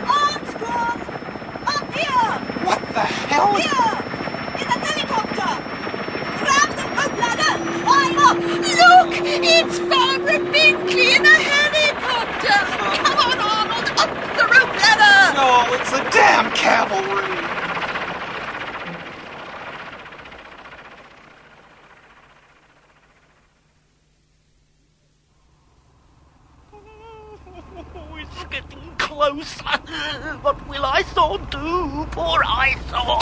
Armstrong! 0.09 1.01
Up 1.67 1.93
here! 1.93 2.65
What 2.65 2.81
the 3.35 3.41
hell? 3.41 3.55
Here! 3.55 3.95
In 4.61 4.67
the 4.67 4.77
helicopter! 4.85 5.51
Grab 6.39 6.69
the 6.75 6.85
rope 6.95 7.17
ladder! 7.19 7.53
Climb 7.83 8.17
up! 8.19 8.37
Look! 8.39 9.13
It's 9.43 9.79
Barbara 9.79 10.39
Binkley 10.51 11.07
in 11.15 11.25
a 11.25 11.27
helicopter! 11.29 12.59
Come 13.03 13.17
on, 13.19 13.39
Arnold! 13.39 13.87
Up 13.99 14.11
the 14.37 14.43
rope 14.43 14.75
ladder! 14.75 15.17
No, 15.35 15.47
it's 15.73 15.91
the 15.91 16.03
damn 16.11 16.47
cavalry. 16.51 17.23
Oh, 27.97 28.15
it's 28.17 28.43
getting 28.45 28.95
closer. 28.97 29.63
What 30.41 30.67
will 30.67 30.85
Eyesore 30.85 31.39
do? 31.49 32.05
Poor 32.11 32.41
Eyesore. 32.43 33.19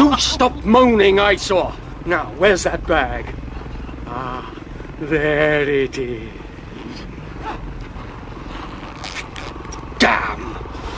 Moaning, 0.63 1.19
Eyesore. 1.19 1.73
Now, 2.05 2.33
where's 2.37 2.63
that 2.63 2.87
bag? 2.87 3.35
Ah, 4.07 4.55
there 4.99 5.67
it 5.67 5.97
is. 5.97 6.29
Damn! 9.99 10.55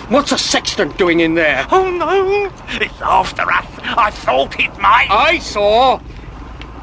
What's 0.10 0.32
a 0.32 0.38
sextant 0.38 0.98
doing 1.00 1.20
in 1.20 1.34
there? 1.34 1.66
Oh 1.72 1.90
no! 1.90 2.52
It's 2.80 3.02
after 3.02 3.42
us. 3.42 3.66
I 3.80 4.12
thought 4.12 4.60
it 4.60 4.78
might. 4.78 5.08
Eyesore! 5.10 6.00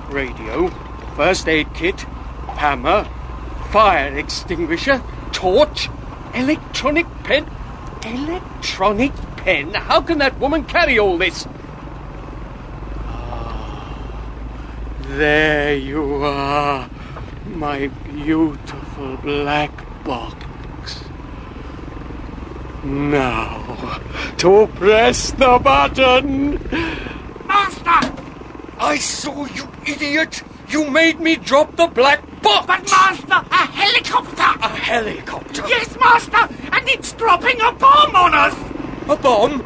Radio, 0.09 0.69
first 1.15 1.47
aid 1.49 1.73
kit, 1.75 2.01
hammer, 2.01 3.09
fire 3.71 4.19
extinguisher, 4.19 5.01
torch, 5.31 5.89
electronic 6.35 7.07
pen. 7.23 7.49
Electronic 8.05 9.12
pen? 9.37 9.73
How 9.75 10.01
can 10.01 10.19
that 10.19 10.39
woman 10.41 10.65
carry 10.65 10.99
all 10.99 11.17
this? 11.17 11.47
There 15.09 15.75
you 15.75 16.25
are, 16.25 16.88
my 17.47 17.88
beautiful 17.88 19.16
black 19.18 19.73
box. 20.04 21.04
Now, 22.85 24.00
to 24.38 24.68
press 24.75 25.32
the 25.32 25.59
button. 25.62 26.52
Master! 27.47 28.12
Eyesore 28.78 29.49
you, 29.49 29.68
idiot! 29.87 30.42
You 30.68 30.88
made 30.90 31.21
me 31.21 31.37
drop 31.37 31.76
the 31.76 31.88
black 31.88 32.23
box! 32.40 32.66
But, 32.66 32.90
Master, 32.90 33.47
a 33.50 33.66
helicopter! 33.66 34.64
A 34.64 34.68
helicopter? 34.68 35.62
Yes, 35.68 35.97
Master, 35.99 36.49
and 36.73 36.88
it's 36.88 37.12
dropping 37.12 37.61
a 37.61 37.73
bomb 37.73 38.16
on 38.16 38.35
us! 38.35 38.54
A 39.09 39.16
bomb? 39.16 39.61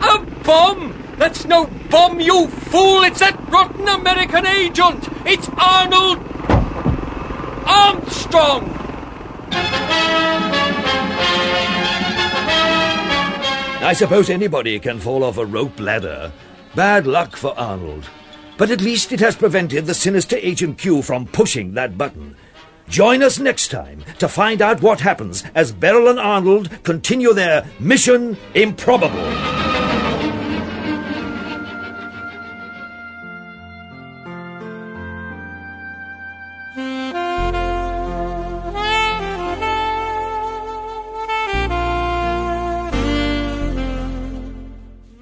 A 0.00 0.18
bomb? 0.42 0.97
That's 1.18 1.44
no 1.44 1.66
bomb, 1.90 2.20
you 2.20 2.46
fool! 2.46 3.02
It's 3.02 3.18
that 3.18 3.36
rotten 3.50 3.88
American 3.88 4.46
agent! 4.46 5.08
It's 5.26 5.48
Arnold 5.58 6.18
Armstrong! 7.66 8.70
I 13.80 13.94
suppose 13.94 14.30
anybody 14.30 14.78
can 14.78 15.00
fall 15.00 15.24
off 15.24 15.38
a 15.38 15.44
rope 15.44 15.80
ladder. 15.80 16.30
Bad 16.76 17.06
luck 17.06 17.34
for 17.34 17.58
Arnold. 17.58 18.08
But 18.56 18.70
at 18.70 18.80
least 18.80 19.10
it 19.10 19.18
has 19.18 19.34
prevented 19.34 19.86
the 19.86 19.94
sinister 19.94 20.36
Agent 20.36 20.78
Q 20.78 21.02
from 21.02 21.26
pushing 21.26 21.74
that 21.74 21.98
button. 21.98 22.36
Join 22.88 23.24
us 23.24 23.40
next 23.40 23.72
time 23.72 24.04
to 24.20 24.28
find 24.28 24.62
out 24.62 24.82
what 24.82 25.00
happens 25.00 25.42
as 25.54 25.72
Beryl 25.72 26.08
and 26.08 26.20
Arnold 26.20 26.84
continue 26.84 27.32
their 27.34 27.66
mission 27.80 28.36
improbable. 28.54 29.67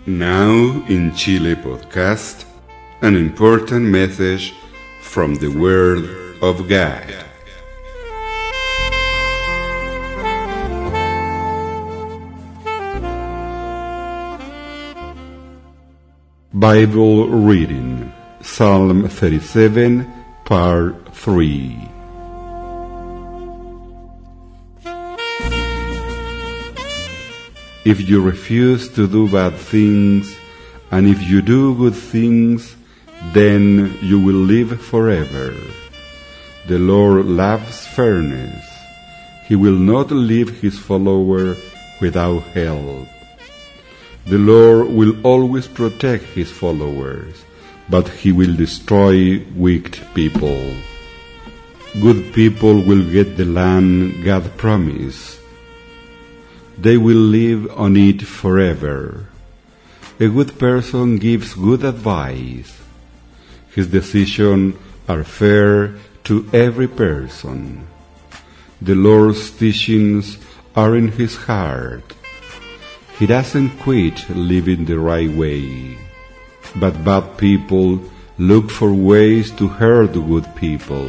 Now 0.09 0.85
in 0.87 1.13
Chile 1.17 1.57
podcast, 1.57 2.45
an 3.03 3.17
important 3.17 3.87
message 3.87 4.55
from 5.01 5.35
the 5.35 5.49
Word 5.49 6.05
of 6.41 6.69
God. 6.69 7.13
Bible 16.55 17.27
reading 17.29 18.13
Psalm 18.43 19.09
37, 19.09 20.07
part 20.45 21.17
3. 21.17 21.96
If 27.87 28.09
you 28.11 28.21
refuse 28.21 28.89
to 28.99 29.07
do 29.07 29.31
bad 29.31 29.55
things, 29.55 30.35
and 30.91 31.07
if 31.07 31.23
you 31.23 31.41
do 31.41 31.73
good 31.77 31.95
things, 31.95 32.75
then 33.33 33.97
you 34.03 34.19
will 34.19 34.43
live 34.43 34.83
forever. 34.83 35.55
The 36.67 36.81
Lord 36.81 37.27
loves 37.27 37.87
fairness. 37.87 38.67
He 39.47 39.55
will 39.55 39.79
not 39.79 40.11
leave 40.11 40.61
his 40.61 40.77
follower 40.77 41.55
without 42.01 42.43
help. 42.59 43.07
The 44.27 44.39
Lord 44.39 44.89
will 44.91 45.15
always 45.25 45.69
protect 45.69 46.25
his 46.35 46.51
followers, 46.51 47.45
but 47.89 48.09
he 48.09 48.33
will 48.33 48.57
destroy 48.57 49.47
wicked 49.55 50.03
people. 50.13 50.75
Good 52.03 52.35
people 52.35 52.83
will 52.83 53.05
get 53.09 53.37
the 53.37 53.45
land 53.45 54.25
God 54.25 54.51
promised. 54.57 55.36
They 56.79 56.97
will 56.97 57.17
live 57.17 57.73
on 57.79 57.97
it 57.97 58.23
forever. 58.23 59.27
A 60.21 60.29
good 60.29 60.59
person 60.59 61.19
gives 61.19 61.55
good 61.55 61.85
advice. 61.85 62.73
His 63.75 63.89
decisions 63.89 64.77
are 65.09 65.25
fair 65.25 65.97
to 66.25 66.49
every 66.53 66.89
person. 66.89 67.87
The 68.81 68.95
Lord's 68.95 69.51
teachings 69.51 70.39
are 70.75 70.97
in 70.97 71.09
his 71.09 71.37
heart. 71.37 72.15
He 73.19 73.27
doesn't 73.27 73.79
quit 73.81 74.29
living 74.29 74.85
the 74.85 74.99
right 74.99 75.31
way. 75.31 75.97
But 76.77 77.05
bad 77.05 77.39
people 77.39 78.03
look 78.37 78.71
for 78.71 78.93
ways 78.93 79.51
to 79.53 79.69
hurt 79.69 80.13
good 80.13 80.45
people. 80.57 81.09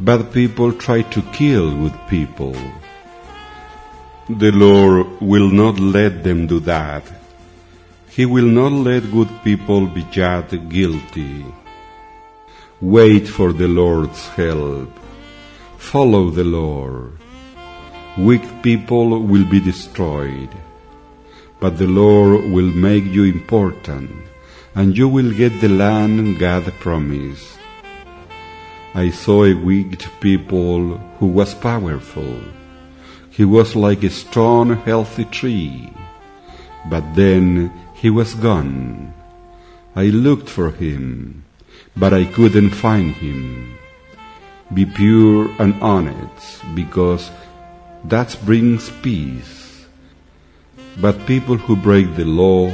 Bad 0.00 0.32
people 0.32 0.72
try 0.72 1.02
to 1.02 1.22
kill 1.30 1.70
good 1.70 1.98
people. 2.08 2.56
The 4.30 4.52
Lord 4.52 5.20
will 5.20 5.50
not 5.50 5.78
let 5.78 6.24
them 6.24 6.46
do 6.46 6.58
that. 6.60 7.04
He 8.08 8.24
will 8.24 8.46
not 8.46 8.72
let 8.72 9.12
good 9.12 9.28
people 9.44 9.86
be 9.86 10.02
judged 10.04 10.70
guilty. 10.70 11.44
Wait 12.80 13.28
for 13.28 13.52
the 13.52 13.68
Lord's 13.68 14.26
help. 14.28 14.88
Follow 15.76 16.30
the 16.30 16.42
Lord. 16.42 17.12
Weak 18.16 18.62
people 18.62 19.20
will 19.20 19.44
be 19.44 19.60
destroyed, 19.60 20.48
but 21.60 21.76
the 21.76 21.86
Lord 21.86 22.50
will 22.50 22.72
make 22.72 23.04
you 23.04 23.24
important, 23.24 24.10
and 24.74 24.96
you 24.96 25.06
will 25.06 25.32
get 25.32 25.60
the 25.60 25.68
land 25.68 26.38
God 26.38 26.64
promised. 26.80 27.58
I 28.94 29.10
saw 29.10 29.44
a 29.44 29.52
wicked 29.52 30.08
people 30.20 30.96
who 31.18 31.26
was 31.26 31.54
powerful. 31.54 32.40
He 33.36 33.44
was 33.44 33.74
like 33.74 34.04
a 34.04 34.10
strong, 34.10 34.76
healthy 34.86 35.24
tree, 35.24 35.90
but 36.88 37.02
then 37.16 37.72
he 37.94 38.08
was 38.08 38.32
gone. 38.34 39.12
I 39.96 40.04
looked 40.14 40.48
for 40.48 40.70
him, 40.70 41.42
but 41.96 42.14
I 42.14 42.26
couldn't 42.26 42.70
find 42.70 43.10
him. 43.10 43.74
Be 44.72 44.86
pure 44.86 45.50
and 45.58 45.74
honest, 45.82 46.62
because 46.76 47.32
that 48.04 48.38
brings 48.44 48.90
peace. 49.02 49.84
But 51.00 51.26
people 51.26 51.56
who 51.56 51.74
break 51.74 52.14
the 52.14 52.24
law 52.24 52.70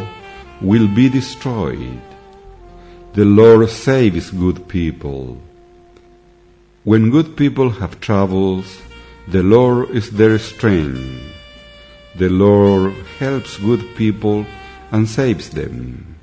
will 0.61 0.89
be 0.89 1.09
destroyed. 1.09 2.03
The 3.15 3.25
Lord 3.25 3.71
saves 3.71 4.31
good 4.31 4.69
people. 4.69 5.41
When 6.85 7.09
good 7.09 7.35
people 7.35 7.71
have 7.81 7.99
troubles, 8.01 8.83
the 9.31 9.43
Lord 9.45 9.91
is 9.91 10.11
their 10.11 10.39
strength. 10.41 11.07
The 12.17 12.29
Lord 12.29 12.95
helps 13.19 13.57
good 13.59 13.95
people 13.95 14.45
and 14.91 15.09
saves 15.09 15.51
them. 15.51 16.17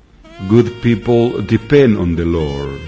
Good 0.48 0.82
people 0.82 1.40
depend 1.40 1.96
on 1.96 2.16
the 2.16 2.26
Lord, 2.26 2.80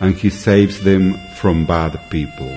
and 0.00 0.14
He 0.16 0.28
saves 0.28 0.82
them 0.82 1.14
from 1.38 1.66
bad 1.66 2.00
people. 2.10 2.50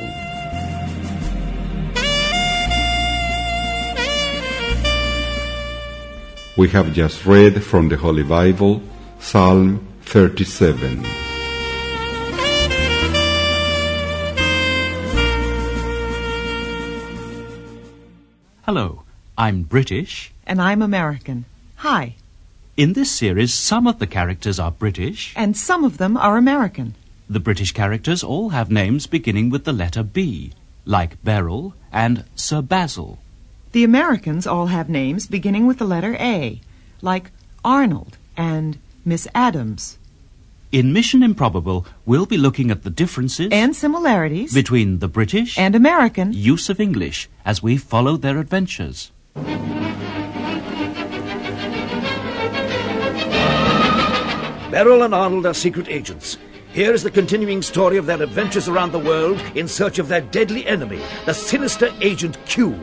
We 6.58 6.68
have 6.70 6.92
just 6.94 7.26
read 7.26 7.64
from 7.64 7.90
the 7.90 7.98
Holy 7.98 8.24
Bible 8.24 8.82
Psalm 9.20 9.86
37. 10.02 11.29
Hello, 18.70 19.02
I'm 19.36 19.64
British. 19.64 20.32
And 20.46 20.62
I'm 20.62 20.84
American. 20.84 21.46
Hi. 21.78 22.14
In 22.78 22.94
this 22.94 23.10
series, 23.10 23.52
some 23.52 23.88
of 23.88 23.98
the 23.98 24.06
characters 24.06 24.60
are 24.60 24.70
British. 24.70 25.34
And 25.36 25.58
some 25.58 25.84
of 25.84 25.98
them 25.98 26.16
are 26.16 26.38
American. 26.38 26.94
The 27.28 27.40
British 27.40 27.72
characters 27.72 28.24
all 28.24 28.50
have 28.50 28.70
names 28.70 29.08
beginning 29.08 29.50
with 29.50 29.64
the 29.64 29.74
letter 29.74 30.04
B, 30.04 30.52
like 30.86 31.24
Beryl 31.24 31.74
and 31.92 32.26
Sir 32.36 32.62
Basil. 32.62 33.18
The 33.72 33.84
Americans 33.84 34.46
all 34.46 34.68
have 34.68 34.88
names 34.88 35.26
beginning 35.26 35.66
with 35.66 35.80
the 35.80 35.92
letter 35.96 36.16
A, 36.20 36.62
like 37.02 37.32
Arnold 37.66 38.20
and 38.38 38.78
Miss 39.04 39.28
Adams. 39.34 39.98
In 40.72 40.94
Mission 40.94 41.24
Improbable, 41.24 41.88
we'll 42.06 42.28
be 42.28 42.38
looking 42.38 42.70
at 42.70 42.84
the 42.84 42.92
differences 42.92 43.50
And 43.52 43.76
similarities 43.76 44.54
between 44.54 45.00
the 45.00 45.08
British 45.08 45.58
and 45.58 45.74
American. 45.74 46.32
use 46.32 46.70
of 46.70 46.80
English 46.80 47.28
as 47.44 47.64
we 47.64 47.76
follow 47.76 48.18
their 48.18 48.38
adventures. 48.38 49.12
Beryl 54.70 55.02
and 55.02 55.16
Arnold 55.16 55.48
are 55.48 55.56
secret 55.56 55.88
agents. 55.90 56.38
Here 56.72 56.94
is 56.94 57.02
the 57.02 57.10
continuing 57.10 57.64
story 57.64 57.98
of 57.98 58.06
their 58.06 58.22
adventures 58.22 58.68
around 58.68 58.92
the 58.92 59.00
world 59.00 59.42
in 59.56 59.68
search 59.68 59.98
of 59.98 60.08
their 60.08 60.22
deadly 60.22 60.68
enemy, 60.68 61.02
the 61.26 61.34
sinister 61.34 61.92
Agent 62.00 62.38
Q. 62.46 62.80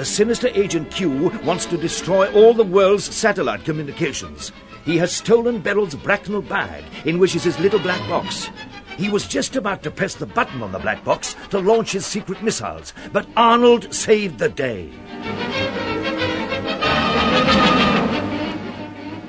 The 0.00 0.06
sinister 0.06 0.48
Agent 0.54 0.90
Q 0.90 1.28
wants 1.44 1.66
to 1.66 1.76
destroy 1.76 2.32
all 2.32 2.54
the 2.54 2.64
world's 2.64 3.14
satellite 3.14 3.66
communications. 3.66 4.50
He 4.86 4.96
has 4.96 5.14
stolen 5.14 5.60
Beryl's 5.60 5.94
Bracknell 5.94 6.40
bag, 6.40 6.84
in 7.04 7.18
which 7.18 7.36
is 7.36 7.44
his 7.44 7.60
little 7.60 7.80
black 7.80 8.00
box. 8.08 8.48
He 8.96 9.10
was 9.10 9.28
just 9.28 9.56
about 9.56 9.82
to 9.82 9.90
press 9.90 10.14
the 10.14 10.24
button 10.24 10.62
on 10.62 10.72
the 10.72 10.78
black 10.78 11.04
box 11.04 11.36
to 11.50 11.58
launch 11.58 11.92
his 11.92 12.06
secret 12.06 12.42
missiles, 12.42 12.94
but 13.12 13.28
Arnold 13.36 13.92
saved 13.92 14.38
the 14.38 14.48
day. 14.48 14.90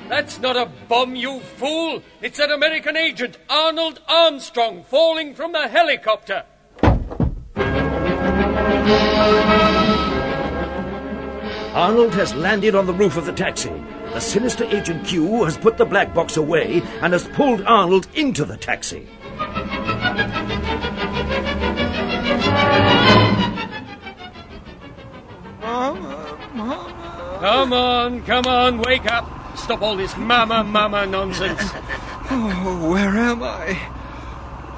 That's 0.08 0.40
not 0.40 0.56
a 0.56 0.70
bomb, 0.88 1.14
you 1.16 1.40
fool! 1.40 2.02
It's 2.22 2.38
an 2.38 2.50
American 2.50 2.96
agent, 2.96 3.36
Arnold 3.50 4.00
Armstrong, 4.08 4.84
falling 4.84 5.34
from 5.34 5.52
the 5.52 5.68
helicopter. 5.68 6.46
Arnold 11.74 12.12
has 12.14 12.34
landed 12.34 12.74
on 12.74 12.84
the 12.86 12.92
roof 12.92 13.16
of 13.16 13.24
the 13.24 13.32
taxi. 13.32 13.72
The 14.12 14.20
sinister 14.20 14.64
Agent 14.64 15.06
Q 15.06 15.44
has 15.44 15.56
put 15.56 15.78
the 15.78 15.86
black 15.86 16.12
box 16.12 16.36
away 16.36 16.82
and 17.00 17.14
has 17.14 17.26
pulled 17.28 17.62
Arnold 17.62 18.08
into 18.14 18.44
the 18.44 18.58
taxi. 18.58 19.08
Mama, 25.62 26.38
mama. 26.52 27.38
Come 27.40 27.72
on, 27.72 28.22
come 28.24 28.46
on, 28.46 28.78
wake 28.82 29.10
up. 29.10 29.56
Stop 29.56 29.80
all 29.80 29.96
this 29.96 30.14
mama, 30.16 30.62
mama 30.62 31.06
nonsense. 31.06 31.62
Oh, 32.34 32.90
where 32.90 33.10
am 33.10 33.42
I? 33.42 33.76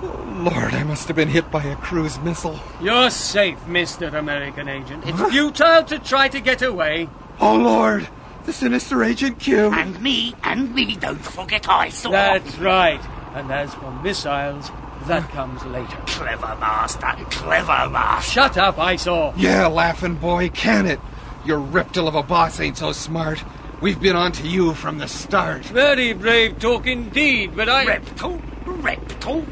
Lord, 0.04 0.74
I 0.74 0.82
must 0.84 1.08
have 1.08 1.16
been 1.16 1.28
hit 1.28 1.50
by 1.50 1.62
a 1.64 1.76
cruise 1.76 2.18
missile. 2.20 2.58
You're 2.80 3.10
safe, 3.10 3.58
Mr. 3.66 4.12
American 4.14 4.68
Agent. 4.68 5.04
It's 5.06 5.20
futile 5.30 5.84
to 5.84 5.98
try 5.98 6.28
to 6.28 6.40
get 6.40 6.62
away. 6.62 7.08
Oh, 7.40 7.56
Lord, 7.56 8.08
the 8.44 8.52
sinister 8.52 9.02
Agent 9.02 9.38
Q. 9.38 9.72
And 9.72 10.00
me, 10.00 10.34
and 10.42 10.74
me, 10.74 10.96
don't 10.96 11.24
forget 11.24 11.68
Eyesore. 11.68 12.12
That's 12.12 12.58
right. 12.58 13.00
And 13.34 13.50
as 13.50 13.74
for 13.74 13.90
missiles, 14.02 14.70
that 15.06 15.28
comes 15.30 15.64
later. 15.66 15.96
Clever 16.06 16.56
master, 16.60 17.24
clever 17.30 17.88
master. 17.90 18.30
Shut 18.30 18.58
up, 18.58 18.78
Eyesore. 18.78 19.34
Yeah, 19.36 19.66
laughing 19.66 20.16
boy, 20.16 20.50
can 20.50 20.86
it? 20.86 21.00
Your 21.44 21.58
reptile 21.58 22.08
of 22.08 22.14
a 22.14 22.22
boss 22.22 22.60
ain't 22.60 22.78
so 22.78 22.92
smart. 22.92 23.42
We've 23.80 24.00
been 24.00 24.16
on 24.16 24.32
to 24.32 24.48
you 24.48 24.74
from 24.74 24.98
the 24.98 25.08
start. 25.08 25.64
Very 25.66 26.12
brave 26.12 26.58
talk 26.58 26.86
indeed, 26.86 27.54
but 27.56 27.68
I. 27.68 27.84
Reptile? 27.84 28.40
Reptile? 28.64 29.44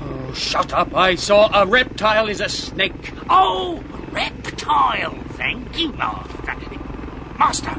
Oh, 0.00 0.32
shut 0.34 0.72
up, 0.72 0.94
Eyesore. 0.94 1.50
A 1.52 1.66
reptile 1.66 2.28
is 2.28 2.40
a 2.40 2.48
snake. 2.48 3.12
Oh, 3.28 3.82
reptile. 4.10 5.14
Thank 5.30 5.78
you, 5.78 5.92
master. 5.92 6.56
Master, 7.38 7.78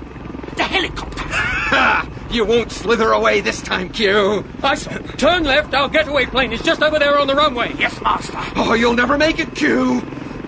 the 0.56 0.64
helicopter. 0.64 1.24
Ha! 1.24 2.10
You 2.32 2.46
won't 2.46 2.72
slither 2.72 3.12
away 3.12 3.42
this 3.42 3.62
time, 3.62 3.90
Q. 3.90 4.46
Eyesore. 4.62 5.18
Turn 5.18 5.44
left, 5.44 5.74
our 5.74 5.90
getaway 5.90 6.26
plane 6.26 6.54
is 6.54 6.62
just 6.62 6.82
over 6.82 7.00
there 7.00 7.18
on 7.20 7.28
the 7.28 7.36
runway. 7.36 7.74
Yes, 7.78 8.00
master. 8.02 8.38
Oh, 8.56 8.74
you'll 8.74 8.94
never 8.94 9.18
make 9.18 9.40
it, 9.40 9.56
Q. 9.56 10.02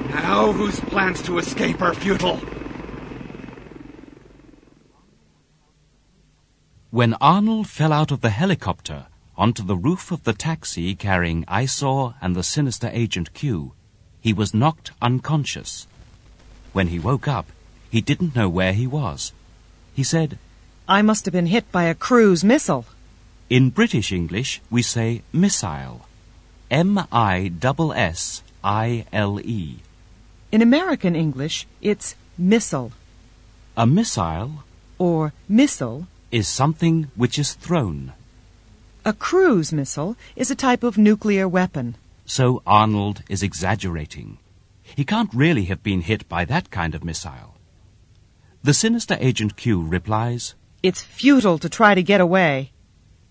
Now 0.10 0.52
whose 0.52 0.80
plans 0.80 1.22
to 1.24 1.38
escape 1.38 1.82
are 1.82 1.94
futile? 1.94 2.40
When 6.90 7.14
Arnold 7.22 7.68
fell 7.68 7.94
out 7.94 8.12
of 8.12 8.20
the 8.20 8.30
helicopter 8.30 9.08
onto 9.38 9.64
the 9.64 9.76
roof 9.76 10.12
of 10.12 10.24
the 10.24 10.34
taxi 10.34 10.96
carrying 10.96 11.46
Eyesore 11.48 12.16
and 12.22 12.36
the 12.36 12.44
sinister 12.44 12.90
Agent 12.94 13.34
Q, 13.34 13.74
he 14.20 14.34
was 14.34 14.54
knocked 14.54 14.92
unconscious. 15.02 15.88
When 16.74 16.88
he 16.88 17.00
woke 17.00 17.28
up, 17.28 17.48
he 17.90 18.02
didn't 18.02 18.36
know 18.36 18.48
where 18.50 18.74
he 18.74 18.88
was. 18.88 19.34
He 19.94 20.04
said, 20.04 20.38
I 20.88 21.02
must 21.02 21.26
have 21.26 21.34
been 21.34 21.48
hit 21.48 21.72
by 21.72 21.84
a 21.84 21.96
cruise 21.96 22.44
missile. 22.44 22.86
In 23.50 23.70
British 23.70 24.12
English, 24.12 24.62
we 24.70 24.82
say 24.82 25.24
missile. 25.34 26.06
M-I-S-S-I-L-E. 26.70 27.50
In 30.52 30.62
American 30.62 31.16
English, 31.16 31.68
it's 31.82 32.16
missile 32.38 32.92
A 33.78 33.86
missile 33.86 34.64
or 34.98 35.34
missile. 35.48 36.08
is 36.32 36.48
something 36.48 37.10
which 37.16 37.40
is 37.40 37.54
thrown. 37.54 38.14
A 39.04 39.14
cruise 39.14 39.74
missile 39.74 40.16
is 40.36 40.52
a 40.52 40.56
type 40.56 40.84
of 40.84 40.96
nuclear 40.96 41.48
weapon. 41.48 41.96
So 42.26 42.62
Arnold 42.68 43.24
is 43.30 43.42
exaggerating. 43.42 44.38
He 44.84 45.04
can't 45.04 45.34
really 45.34 45.66
have 45.66 45.82
been 45.82 46.02
hit 46.02 46.30
by 46.30 46.46
that 46.46 46.70
kind 46.70 46.94
of 46.94 47.04
missile. 47.04 47.56
The 48.62 48.76
sinister 48.76 49.18
Agent 49.20 49.58
Q 49.58 49.82
replies, 49.82 50.54
It's 50.84 51.02
futile 51.02 51.58
to 51.58 51.68
try 51.68 51.96
to 51.96 52.04
get 52.04 52.22
away. 52.22 52.74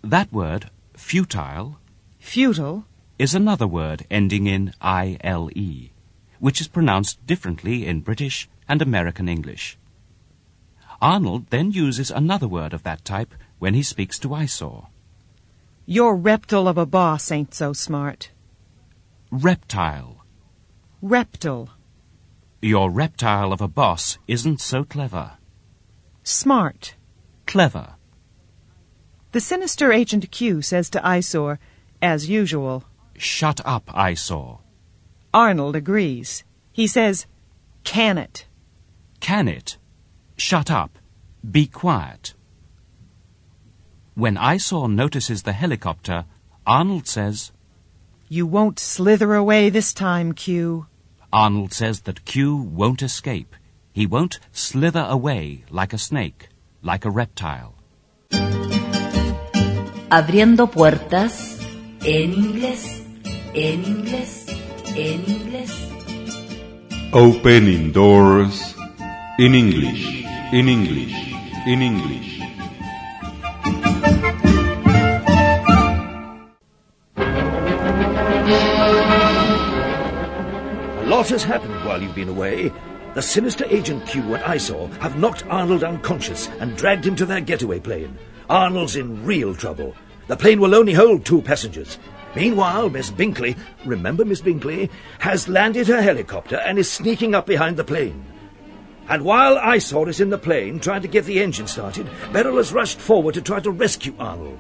That 0.03 0.33
word, 0.33 0.71
futile, 0.95 1.79
Futile 2.19 2.85
is 3.17 3.35
another 3.37 3.69
word 3.69 4.07
ending 4.11 4.49
in 4.49 4.75
I-L-E, 4.81 5.93
which 6.41 6.61
is 6.61 6.67
pronounced 6.67 7.25
differently 7.29 7.87
in 7.87 8.01
British 8.01 8.49
and 8.69 8.83
American 8.83 9.29
English. 9.29 9.79
Arnold 11.01 11.47
then 11.51 11.71
uses 11.71 12.11
another 12.11 12.49
word 12.49 12.75
of 12.75 12.83
that 12.83 13.05
type 13.05 13.35
when 13.61 13.75
he 13.75 13.85
speaks 13.85 14.19
to 14.19 14.35
Eyesore. 14.35 14.89
Your 15.93 16.15
reptile 16.15 16.69
of 16.69 16.79
a 16.79 16.87
boss 16.87 17.33
ain't 17.33 17.53
so 17.53 17.73
smart. 17.73 18.31
Reptile. 19.33 20.25
Reptile. 21.03 21.69
Your 22.63 22.93
reptile 22.93 23.53
of 23.53 23.61
a 23.61 23.67
boss 23.67 24.17
isn't 24.29 24.61
so 24.61 24.85
clever. 24.85 25.33
Smart. 26.23 26.95
Clever. 27.45 27.97
The 29.33 29.41
sinister 29.41 29.91
Agent 29.91 30.31
Q 30.31 30.63
says 30.63 30.91
to 30.91 31.05
Eyesore, 31.05 31.59
as 32.01 32.29
usual. 32.29 32.85
Shut 33.19 33.61
up, 33.65 33.91
Eyesore. 33.93 34.61
Arnold 35.35 35.75
agrees. 35.75 36.45
He 36.71 36.87
says, 36.87 37.27
Can 37.83 38.17
it? 38.17 38.47
Can 39.19 39.49
it? 39.49 39.77
Shut 40.37 40.71
up. 40.71 41.01
Be 41.51 41.67
quiet. 41.67 42.35
When 44.15 44.37
Eyesore 44.37 44.89
notices 44.89 45.43
the 45.43 45.53
helicopter, 45.53 46.25
Arnold 46.67 47.07
says, 47.07 47.53
You 48.29 48.45
won't 48.45 48.79
slither 48.79 49.35
away 49.35 49.71
this 49.71 49.93
time, 49.93 50.33
Q. 50.33 50.87
Arnold 51.33 51.73
says 51.73 52.03
that 52.03 52.25
Q 52.25 52.57
won't 52.57 53.03
escape. 53.03 53.55
He 53.93 54.07
won't 54.07 54.41
slither 54.53 55.07
away 55.09 55.65
like 55.71 55.93
a 55.93 55.99
snake, 55.99 56.49
like 56.83 57.05
a 57.05 57.11
reptile. 57.11 57.75
Abriendo 60.11 60.67
puertas 60.71 61.61
en 62.05 62.33
inglés, 62.35 63.05
en 63.55 63.85
inglés, 63.85 64.49
en 64.97 65.25
inglés. 65.25 65.71
Opening 67.13 67.93
doors 67.93 68.75
in 69.39 69.55
English, 69.55 70.25
in 70.53 70.69
English, 70.69 71.15
in 71.67 71.81
English. 71.81 72.41
Has 81.31 81.43
happened 81.43 81.85
while 81.85 82.01
you've 82.01 82.15
been 82.15 82.29
away. 82.29 82.73
The 83.15 83.23
sinister 83.23 83.65
Agent 83.69 84.07
Q 84.07 84.35
and 84.35 84.43
Eyesore 84.45 84.89
have 85.01 85.19
knocked 85.19 85.47
Arnold 85.47 85.83
unconscious 85.83 86.49
and 86.61 86.77
dragged 86.77 87.07
him 87.07 87.17
to 87.17 87.27
their 87.27 87.41
getaway 87.41 87.81
plane. 87.81 88.19
Arnold's 88.49 88.97
in 88.97 89.25
real 89.25 89.55
trouble. 89.55 89.95
The 90.29 90.37
plane 90.37 90.61
will 90.61 90.75
only 90.75 90.93
hold 90.93 91.25
two 91.25 91.43
passengers. 91.43 91.99
Meanwhile, 92.37 92.91
Miss 92.91 93.11
Binkley, 93.11 93.57
remember 93.85 94.25
Miss 94.25 94.41
Binkley, 94.41 94.91
has 95.19 95.49
landed 95.49 95.89
her 95.89 96.01
helicopter 96.01 96.57
and 96.57 96.79
is 96.79 96.91
sneaking 96.91 97.35
up 97.35 97.47
behind 97.47 97.77
the 97.77 97.85
plane. 97.85 98.25
And 99.09 99.25
while 99.25 99.59
Eyesore 99.59 100.09
is 100.09 100.21
in 100.21 100.31
the 100.31 100.39
plane 100.39 100.79
trying 100.79 101.03
to 101.03 101.09
get 101.09 101.25
the 101.25 101.43
engine 101.43 101.67
started, 101.67 102.09
Beryl 102.33 102.59
has 102.59 102.73
rushed 102.73 103.01
forward 103.01 103.35
to 103.35 103.43
try 103.43 103.59
to 103.59 103.73
rescue 103.73 104.15
Arnold. 104.21 104.59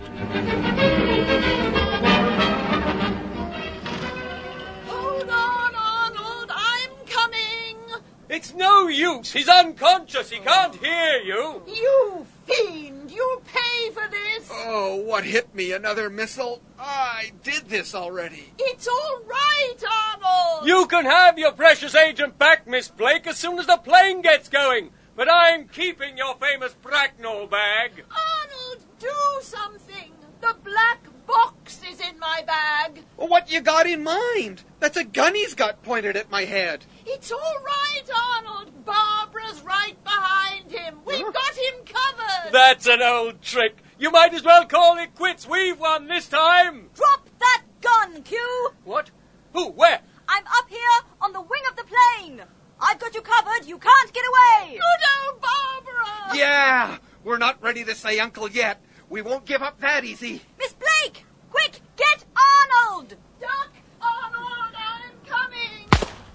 It's 8.41 8.55
no 8.55 8.89
use. 8.89 9.35
He's 9.35 9.51
unconscious. 9.51 10.31
He 10.31 10.39
can't 10.39 10.75
hear 10.77 11.21
you. 11.23 11.63
You 11.69 12.27
fiend. 12.47 13.11
You'll 13.11 13.43
pay 13.43 13.91
for 13.91 14.09
this. 14.09 14.49
Oh, 14.51 14.97
what 14.97 15.25
hit 15.25 15.55
me? 15.55 15.73
Another 15.73 16.09
missile? 16.09 16.63
I 16.79 17.33
did 17.43 17.69
this 17.69 17.95
already. 17.95 18.55
It's 18.59 18.89
all 18.89 19.21
right, 19.27 19.75
Arnold. 20.17 20.67
You 20.67 20.87
can 20.87 21.05
have 21.05 21.39
your 21.39 21.53
precious 21.53 21.95
agent 21.95 22.39
back, 22.39 22.67
Miss 22.67 22.89
Blake, 22.89 23.27
as 23.27 23.37
soon 23.37 23.59
as 23.59 23.67
the 23.67 23.77
plane 23.77 24.23
gets 24.23 24.49
going. 24.49 24.89
But 25.15 25.29
I'm 25.31 25.69
keeping 25.69 26.17
your 26.17 26.35
famous 26.37 26.73
Bracknell 26.73 27.47
bag. 27.47 28.05
Arnold, 28.11 28.87
do 28.99 29.43
something. 29.43 30.13
The 30.41 30.57
black 30.65 31.05
box 31.27 31.81
is 31.91 32.01
in 32.01 32.19
my 32.19 32.43
bag. 32.47 33.03
Well, 33.17 33.29
what 33.29 33.53
you 33.53 33.61
got 33.61 33.87
in 33.87 34.03
mind? 34.03 34.63
That's 34.81 34.97
a 34.97 35.05
gun 35.05 35.35
he's 35.35 35.55
got 35.55 35.83
pointed 35.83 36.17
at 36.17 36.31
my 36.31 36.45
head. 36.45 36.87
It's 37.07 37.31
all 37.31 37.57
right, 37.65 37.90
Donald! 38.11 38.85
Barbara's 38.85 39.61
right 39.63 39.97
behind 40.05 40.71
him! 40.71 40.99
We've 41.05 41.33
got 41.33 41.55
him 41.55 41.85
covered! 41.85 42.53
That's 42.53 42.87
an 42.87 43.03
old 43.03 43.41
trick! 43.43 43.79
You 43.99 44.11
might 44.11 44.35
as 44.35 44.43
well 44.43 44.67
call 44.67 44.99
it 44.99 45.15
quits! 45.15 45.47
We've 45.47 45.79
won 45.79 46.07
this 46.07 46.27
time! 46.27 46.91
Drop 46.95 47.29
that 47.39 47.63
gun, 47.81 48.23
Q! 48.23 48.39
What? 48.85 49.11
Who? 49.53 49.71
Where? 49.71 50.01
I'm 50.29 50.45
up 50.47 50.69
here 50.69 50.81
on 51.21 51.33
the 51.33 51.41
wing 51.41 51.63
of 51.69 51.77
the 51.77 51.85
plane! 51.85 52.43
I've 52.81 52.99
got 52.99 53.15
you 53.15 53.21
covered! 53.21 53.67
You 53.67 53.79
can't 53.79 54.13
get 54.13 54.25
away! 54.25 54.79
Good 54.79 55.33
old 55.33 55.41
Barbara! 55.41 56.37
Yeah! 56.37 56.99
We're 57.23 57.39
not 57.39 57.63
ready 57.63 57.85
to 57.85 57.95
say 57.95 58.19
uncle 58.19 58.51
yet. 58.51 58.81
We 59.09 59.23
won't 59.23 59.45
give 59.45 59.63
up 59.63 59.81
that 59.81 60.05
easy. 60.05 60.43
Miss 60.59 60.73
Blake! 60.73 61.25
Quick! 61.51 61.81
Get 61.97 62.25
Arnold! 62.35 63.17
Duck! 63.41 63.71
Arnold, 64.01 64.73
I'm 64.75 65.27
coming! 65.27 65.89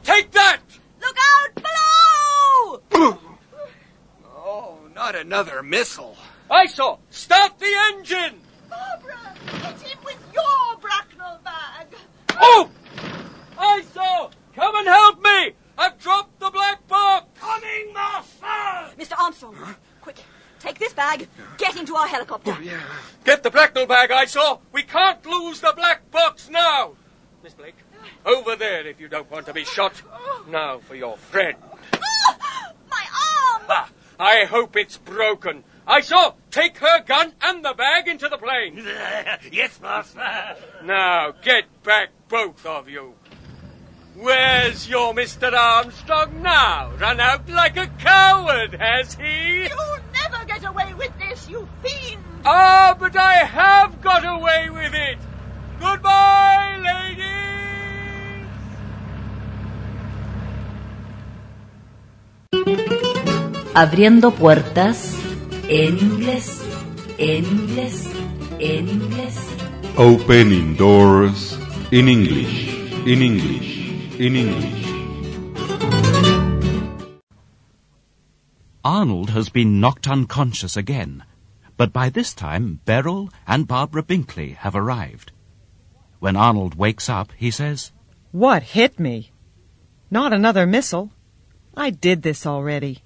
Take 0.04 0.32
that! 0.32 0.60
Not 5.06 5.16
another 5.16 5.62
missile. 5.62 6.18
Eyesore. 6.50 6.98
Start 7.12 7.60
the 7.60 7.72
engine! 7.94 8.42
Barbara, 8.68 9.36
hit 9.62 9.92
him 9.92 10.00
with 10.04 10.18
your 10.34 10.80
Bracknell 10.82 11.40
bag. 11.44 11.86
Oh! 12.32 12.72
I 13.56 13.84
saw. 13.94 14.32
Come 14.56 14.76
and 14.78 14.88
help 14.88 15.22
me! 15.22 15.52
I've 15.78 16.00
dropped 16.00 16.40
the 16.40 16.50
black 16.50 16.88
box! 16.88 17.28
Coming, 17.40 17.94
master! 17.94 18.96
Mr. 18.98 19.14
Armstrong, 19.20 19.76
quick, 20.02 20.18
take 20.60 20.80
this 20.80 20.94
bag, 20.94 21.28
get 21.60 21.78
into 21.78 21.96
our 21.96 22.08
helicopter. 22.08 22.58
Oh, 22.60 23.02
get 23.24 23.44
the 23.44 23.52
Bracknell 23.52 23.86
bag, 23.86 24.10
Eyesore. 24.10 24.60
We 24.72 24.82
can't 24.82 25.24
lose 25.24 25.62
the 25.62 25.74
black 25.76 26.10
box 26.10 26.50
now. 26.50 26.94
Miss 27.44 27.54
Blake, 27.54 27.76
uh. 28.26 28.30
over 28.32 28.56
there 28.56 28.88
if 28.88 29.00
you 29.00 29.08
don't 29.08 29.30
want 29.30 29.46
to 29.46 29.54
be 29.54 29.66
shot. 29.66 30.02
Oh. 30.12 30.46
Now 30.50 30.80
for 30.80 30.96
your 30.96 31.16
friend. 31.16 31.58
My 34.18 34.26
arm! 34.26 34.38
I 34.38 34.46
hope 34.46 34.76
it's 34.76 34.98
broken. 34.98 35.64
Eyesore. 35.88 36.36
Take 36.52 36.78
her 36.78 37.04
gun 37.04 37.34
and 37.42 37.64
the 37.64 37.74
bag 37.74 38.08
into 38.08 38.28
the 38.28 38.38
plane. 38.38 38.78
yes, 39.52 39.80
master. 39.82 40.58
Now 40.84 41.32
get 41.44 41.66
back, 41.84 42.10
both 42.28 42.66
of 42.66 42.90
you. 42.90 43.14
Where's 44.16 44.88
your 44.88 45.14
Mr. 45.14 45.52
Armstrong 45.52 46.42
now? 46.42 46.92
Run 46.98 47.20
out 47.20 47.50
like 47.50 47.76
a 47.76 47.88
coward, 48.00 48.74
has 48.76 49.16
he? 49.16 49.64
You'll 49.64 49.98
never 50.14 50.46
get 50.46 50.64
away 50.64 50.94
with 50.94 51.12
this, 51.20 51.50
you 51.50 51.68
fiend! 51.84 52.24
Ah, 52.46 52.96
but 52.98 53.18
I 53.18 53.44
have 53.44 54.02
got 54.02 54.24
away 54.24 54.70
with 54.70 54.94
it. 54.94 55.18
Goodbye, 55.82 56.78
ladies. 56.78 57.45
Abriendo 63.78 64.32
puertas 64.32 65.14
en 65.68 66.00
inglés, 66.00 66.64
en 67.18 67.44
inglés, 67.44 68.08
en 68.58 68.88
inglés. 68.88 69.36
Opening 69.98 70.78
doors 70.78 71.60
in 71.92 72.08
English, 72.08 72.70
in 73.06 73.22
English, 73.22 74.18
in 74.18 74.38
English. 74.38 74.86
Arnold 78.86 79.32
has 79.32 79.50
been 79.50 79.82
knocked 79.82 80.08
unconscious 80.08 80.78
again, 80.78 81.26
but 81.76 81.92
by 81.92 82.10
this 82.10 82.34
time 82.34 82.80
Beryl 82.86 83.30
and 83.46 83.68
Barbara 83.68 84.04
Binkley 84.04 84.56
have 84.56 84.78
arrived. 84.78 85.34
When 86.20 86.38
Arnold 86.38 86.76
wakes 86.76 87.10
up, 87.10 87.34
he 87.36 87.52
says, 87.52 87.92
What 88.32 88.64
hit 88.64 89.02
me? 89.02 89.32
Not 90.10 90.32
another 90.32 90.66
missile. 90.66 91.12
I 91.76 91.90
did 91.90 92.22
this 92.22 92.46
already. 92.46 93.02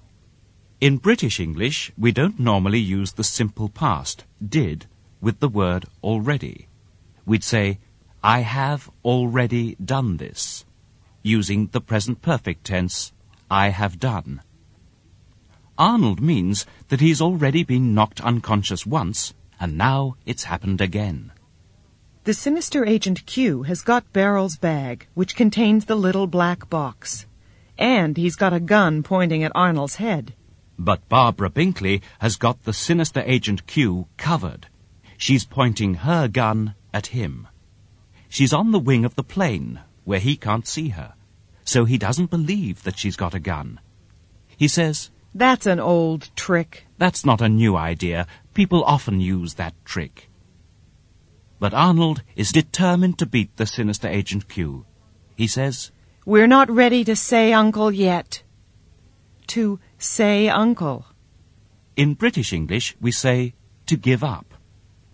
In 0.80 0.96
British 0.96 1.40
English, 1.40 1.92
we 1.98 2.10
don't 2.10 2.40
normally 2.40 2.78
use 2.78 3.12
the 3.12 3.22
simple 3.22 3.68
past, 3.68 4.24
did, 4.42 4.86
with 5.20 5.38
the 5.38 5.48
word 5.48 5.84
already. 6.02 6.68
We'd 7.26 7.44
say, 7.44 7.80
I 8.24 8.40
have 8.40 8.88
already 9.04 9.76
done 9.84 10.16
this, 10.16 10.64
using 11.22 11.66
the 11.66 11.82
present 11.82 12.22
perfect 12.22 12.64
tense, 12.64 13.12
I 13.50 13.68
have 13.68 13.98
done. 13.98 14.40
Arnold 15.76 16.22
means 16.22 16.64
that 16.88 17.02
he's 17.02 17.20
already 17.20 17.62
been 17.62 17.92
knocked 17.92 18.22
unconscious 18.22 18.86
once, 18.86 19.34
and 19.60 19.76
now 19.76 20.16
it's 20.24 20.44
happened 20.44 20.80
again. 20.80 21.30
The 22.24 22.32
sinister 22.32 22.86
agent 22.86 23.26
Q 23.26 23.64
has 23.64 23.82
got 23.82 24.14
Beryl's 24.14 24.56
bag, 24.56 25.08
which 25.12 25.36
contains 25.36 25.84
the 25.84 25.94
little 25.94 26.26
black 26.26 26.70
box. 26.70 27.26
And 27.76 28.16
he's 28.16 28.36
got 28.36 28.54
a 28.54 28.60
gun 28.60 29.02
pointing 29.02 29.44
at 29.44 29.52
Arnold's 29.54 29.96
head. 29.96 30.32
But 30.82 31.10
Barbara 31.10 31.50
Binkley 31.50 32.00
has 32.20 32.36
got 32.36 32.62
the 32.62 32.72
sinister 32.72 33.22
agent 33.26 33.66
Q 33.66 34.06
covered. 34.16 34.68
She's 35.18 35.44
pointing 35.44 35.92
her 36.08 36.26
gun 36.26 36.74
at 36.94 37.08
him. 37.08 37.48
She's 38.30 38.54
on 38.54 38.70
the 38.70 38.78
wing 38.78 39.04
of 39.04 39.14
the 39.14 39.22
plane, 39.22 39.80
where 40.04 40.20
he 40.20 40.38
can't 40.38 40.66
see 40.66 40.88
her, 40.88 41.12
so 41.64 41.84
he 41.84 41.98
doesn't 41.98 42.30
believe 42.30 42.82
that 42.84 42.98
she's 42.98 43.16
got 43.16 43.34
a 43.34 43.38
gun. 43.38 43.78
He 44.56 44.68
says, 44.68 45.10
That's 45.34 45.66
an 45.66 45.80
old 45.80 46.30
trick. 46.34 46.86
That's 46.96 47.26
not 47.26 47.42
a 47.42 47.48
new 47.50 47.76
idea. 47.76 48.26
People 48.54 48.82
often 48.84 49.20
use 49.20 49.54
that 49.54 49.74
trick. 49.84 50.30
But 51.58 51.74
Arnold 51.74 52.22
is 52.36 52.52
determined 52.52 53.18
to 53.18 53.26
beat 53.26 53.54
the 53.58 53.66
sinister 53.66 54.08
agent 54.08 54.48
Q. 54.48 54.86
He 55.36 55.46
says, 55.46 55.90
We're 56.24 56.46
not 56.46 56.70
ready 56.70 57.04
to 57.04 57.14
say 57.14 57.52
uncle 57.52 57.92
yet. 57.92 58.42
To 59.48 59.78
say 60.02 60.48
uncle. 60.48 61.04
In 61.96 62.14
British 62.14 62.52
English, 62.52 62.96
we 63.00 63.12
say 63.12 63.54
to 63.86 63.96
give 63.96 64.24
up. 64.24 64.54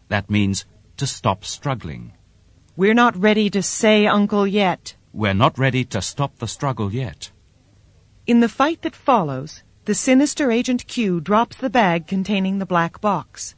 That 0.08 0.30
means 0.30 0.64
to 0.98 1.06
stop 1.06 1.44
struggling. 1.44 2.12
We're 2.76 2.94
not 2.94 3.16
ready 3.16 3.50
to 3.50 3.62
say 3.62 4.06
uncle 4.06 4.46
yet. 4.46 4.94
We're 5.12 5.34
not 5.34 5.58
ready 5.58 5.84
to 5.86 6.00
stop 6.00 6.38
the 6.38 6.46
struggle 6.46 6.92
yet. 6.92 7.30
In 8.26 8.40
the 8.40 8.48
fight 8.48 8.82
that 8.82 8.94
follows, 8.94 9.62
the 9.86 9.94
sinister 9.94 10.50
agent 10.50 10.86
Q 10.86 11.20
drops 11.20 11.56
the 11.56 11.70
bag 11.70 12.06
containing 12.06 12.58
the 12.58 12.66
black 12.66 13.00
box. 13.00 13.54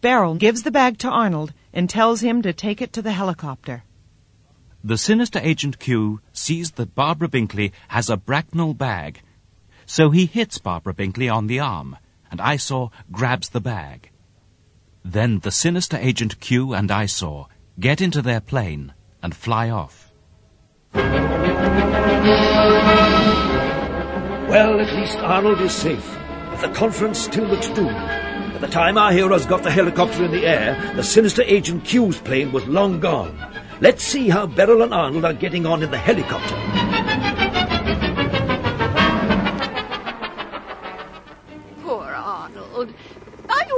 Beryl 0.00 0.36
gives 0.36 0.62
the 0.62 0.70
bag 0.70 0.96
to 0.98 1.08
Arnold 1.08 1.52
and 1.72 1.90
tells 1.90 2.20
him 2.20 2.40
to 2.42 2.52
take 2.52 2.80
it 2.80 2.92
to 2.94 3.02
the 3.02 3.12
helicopter. 3.12 3.84
The 4.82 4.96
sinister 4.96 5.40
agent 5.42 5.78
Q 5.78 6.20
sees 6.32 6.70
that 6.72 6.94
Barbara 6.94 7.28
Binkley 7.28 7.72
has 7.88 8.08
a 8.08 8.16
Bracknell 8.16 8.72
bag, 8.72 9.20
so 9.90 10.10
he 10.10 10.26
hits 10.26 10.58
Barbara 10.58 10.94
Binkley 10.94 11.28
on 11.28 11.48
the 11.48 11.58
arm, 11.58 11.96
and 12.30 12.40
Eyesore 12.40 12.92
grabs 13.10 13.48
the 13.48 13.60
bag. 13.60 14.12
Then 15.04 15.40
the 15.40 15.50
sinister 15.50 15.96
agent 15.96 16.38
Q 16.38 16.74
and 16.74 16.92
Eyesore 16.92 17.48
get 17.80 18.00
into 18.00 18.22
their 18.22 18.40
plane 18.40 18.94
and 19.20 19.34
fly 19.34 19.68
off. 19.68 20.12
Well, 20.94 21.08
at 24.78 24.94
least 24.94 25.18
Arnold 25.18 25.60
is 25.60 25.72
safe, 25.72 26.16
but 26.50 26.60
the 26.60 26.72
conference 26.72 27.18
still 27.18 27.46
looks 27.46 27.68
doomed. 27.70 27.90
By 27.90 28.58
the 28.60 28.68
time 28.68 28.96
our 28.96 29.10
heroes 29.10 29.44
got 29.44 29.64
the 29.64 29.72
helicopter 29.72 30.24
in 30.24 30.30
the 30.30 30.46
air, 30.46 30.92
the 30.94 31.02
sinister 31.02 31.42
Agent 31.42 31.84
Q's 31.84 32.20
plane 32.20 32.52
was 32.52 32.64
long 32.68 33.00
gone. 33.00 33.36
Let's 33.80 34.04
see 34.04 34.28
how 34.28 34.46
Beryl 34.46 34.82
and 34.82 34.94
Arnold 34.94 35.24
are 35.24 35.32
getting 35.32 35.66
on 35.66 35.82
in 35.82 35.90
the 35.90 35.98
helicopter. 35.98 36.89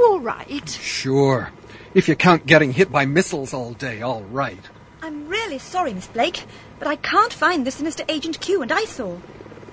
You 0.03 0.11
all 0.11 0.19
right? 0.19 0.69
Sure. 0.69 1.51
If 1.93 2.07
you 2.07 2.15
count 2.15 2.45
getting 2.45 2.73
hit 2.73 2.91
by 2.91 3.05
missiles 3.05 3.53
all 3.53 3.73
day, 3.73 4.01
all 4.01 4.23
right. 4.23 4.69
I'm 5.01 5.27
really 5.27 5.59
sorry, 5.59 5.93
Miss 5.93 6.07
Blake, 6.07 6.45
but 6.79 6.87
I 6.87 6.95
can't 6.95 7.33
find 7.33 7.65
the 7.65 7.71
sinister 7.71 8.03
Agent 8.09 8.39
Q 8.39 8.61
and 8.61 8.71
Eyesore. 8.71 9.21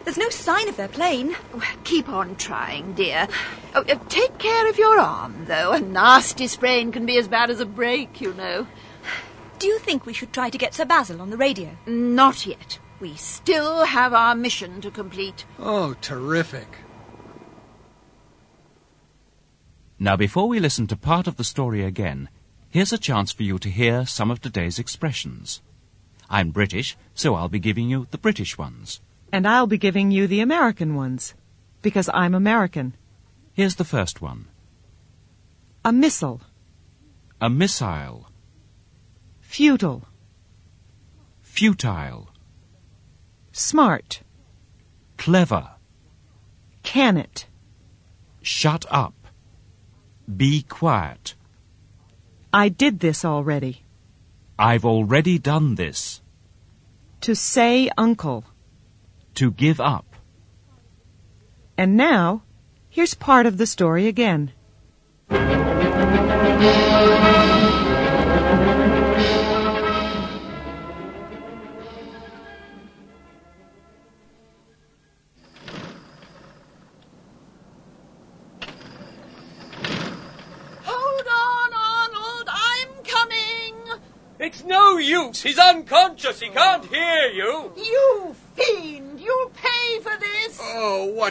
There's 0.04 0.18
no 0.18 0.28
sign 0.30 0.68
of 0.68 0.76
their 0.76 0.88
plane. 0.88 1.36
Keep 1.84 2.08
on 2.08 2.36
trying, 2.36 2.94
dear. 2.94 3.28
Oh, 3.74 3.82
uh, 3.82 3.98
take 4.08 4.38
care 4.38 4.68
of 4.68 4.78
your 4.78 4.98
arm, 4.98 5.44
though. 5.46 5.72
A 5.72 5.80
nasty 5.80 6.46
sprain 6.46 6.90
can 6.90 7.06
be 7.06 7.18
as 7.18 7.28
bad 7.28 7.50
as 7.50 7.60
a 7.60 7.66
break, 7.66 8.20
you 8.20 8.32
know. 8.34 8.66
Do 9.58 9.66
you 9.66 9.78
think 9.78 10.06
we 10.06 10.14
should 10.14 10.32
try 10.32 10.48
to 10.48 10.58
get 10.58 10.74
Sir 10.74 10.86
Basil 10.86 11.20
on 11.20 11.30
the 11.30 11.36
radio? 11.36 11.76
Not 11.86 12.46
yet. 12.46 12.78
We 12.98 13.14
still 13.16 13.84
have 13.84 14.14
our 14.14 14.34
mission 14.34 14.80
to 14.80 14.90
complete. 14.90 15.44
Oh, 15.58 15.94
terrific. 16.00 16.78
Now, 20.02 20.16
before 20.16 20.48
we 20.48 20.60
listen 20.60 20.86
to 20.86 20.96
part 20.96 21.26
of 21.26 21.36
the 21.36 21.44
story 21.44 21.84
again, 21.84 22.30
here's 22.70 22.92
a 22.92 22.96
chance 22.98 23.32
for 23.32 23.42
you 23.42 23.58
to 23.58 23.68
hear 23.68 24.06
some 24.06 24.30
of 24.30 24.40
today's 24.40 24.78
expressions. 24.78 25.60
I'm 26.30 26.52
British, 26.52 26.96
so 27.14 27.34
I'll 27.34 27.50
be 27.50 27.58
giving 27.58 27.90
you 27.90 28.06
the 28.10 28.16
British 28.16 28.56
ones. 28.56 29.02
And 29.30 29.46
I'll 29.46 29.66
be 29.66 29.76
giving 29.76 30.10
you 30.10 30.26
the 30.26 30.40
American 30.40 30.94
ones, 30.94 31.34
because 31.82 32.08
I'm 32.14 32.34
American. 32.34 32.94
Here's 33.52 33.74
the 33.76 33.84
first 33.84 34.22
one 34.22 34.46
A 35.84 35.92
missile. 35.92 36.40
a 37.40 37.50
missile, 37.50 38.26
Futile. 39.42 40.04
futile, 41.42 42.28
Smart. 43.52 44.22
clever, 45.18 45.72
Can 46.82 47.18
it. 47.18 47.46
shut 48.40 48.86
up, 48.90 49.14
be 50.36 50.62
quiet, 50.62 51.34
I 52.52 52.68
did 52.68 53.00
this 53.00 53.24
already. 53.24 53.82
I've 54.58 54.84
already 54.84 55.38
done 55.38 55.74
this, 55.76 56.20
To 57.22 57.34
say 57.34 57.90
uncle. 57.96 58.44
to 59.34 59.50
give 59.52 59.80
up. 59.80 60.04
And 61.78 61.96
now, 61.96 62.42
here's 62.90 63.14
part 63.14 63.46
of 63.46 63.56
the 63.56 63.66
story 63.66 64.06
again. 64.06 64.52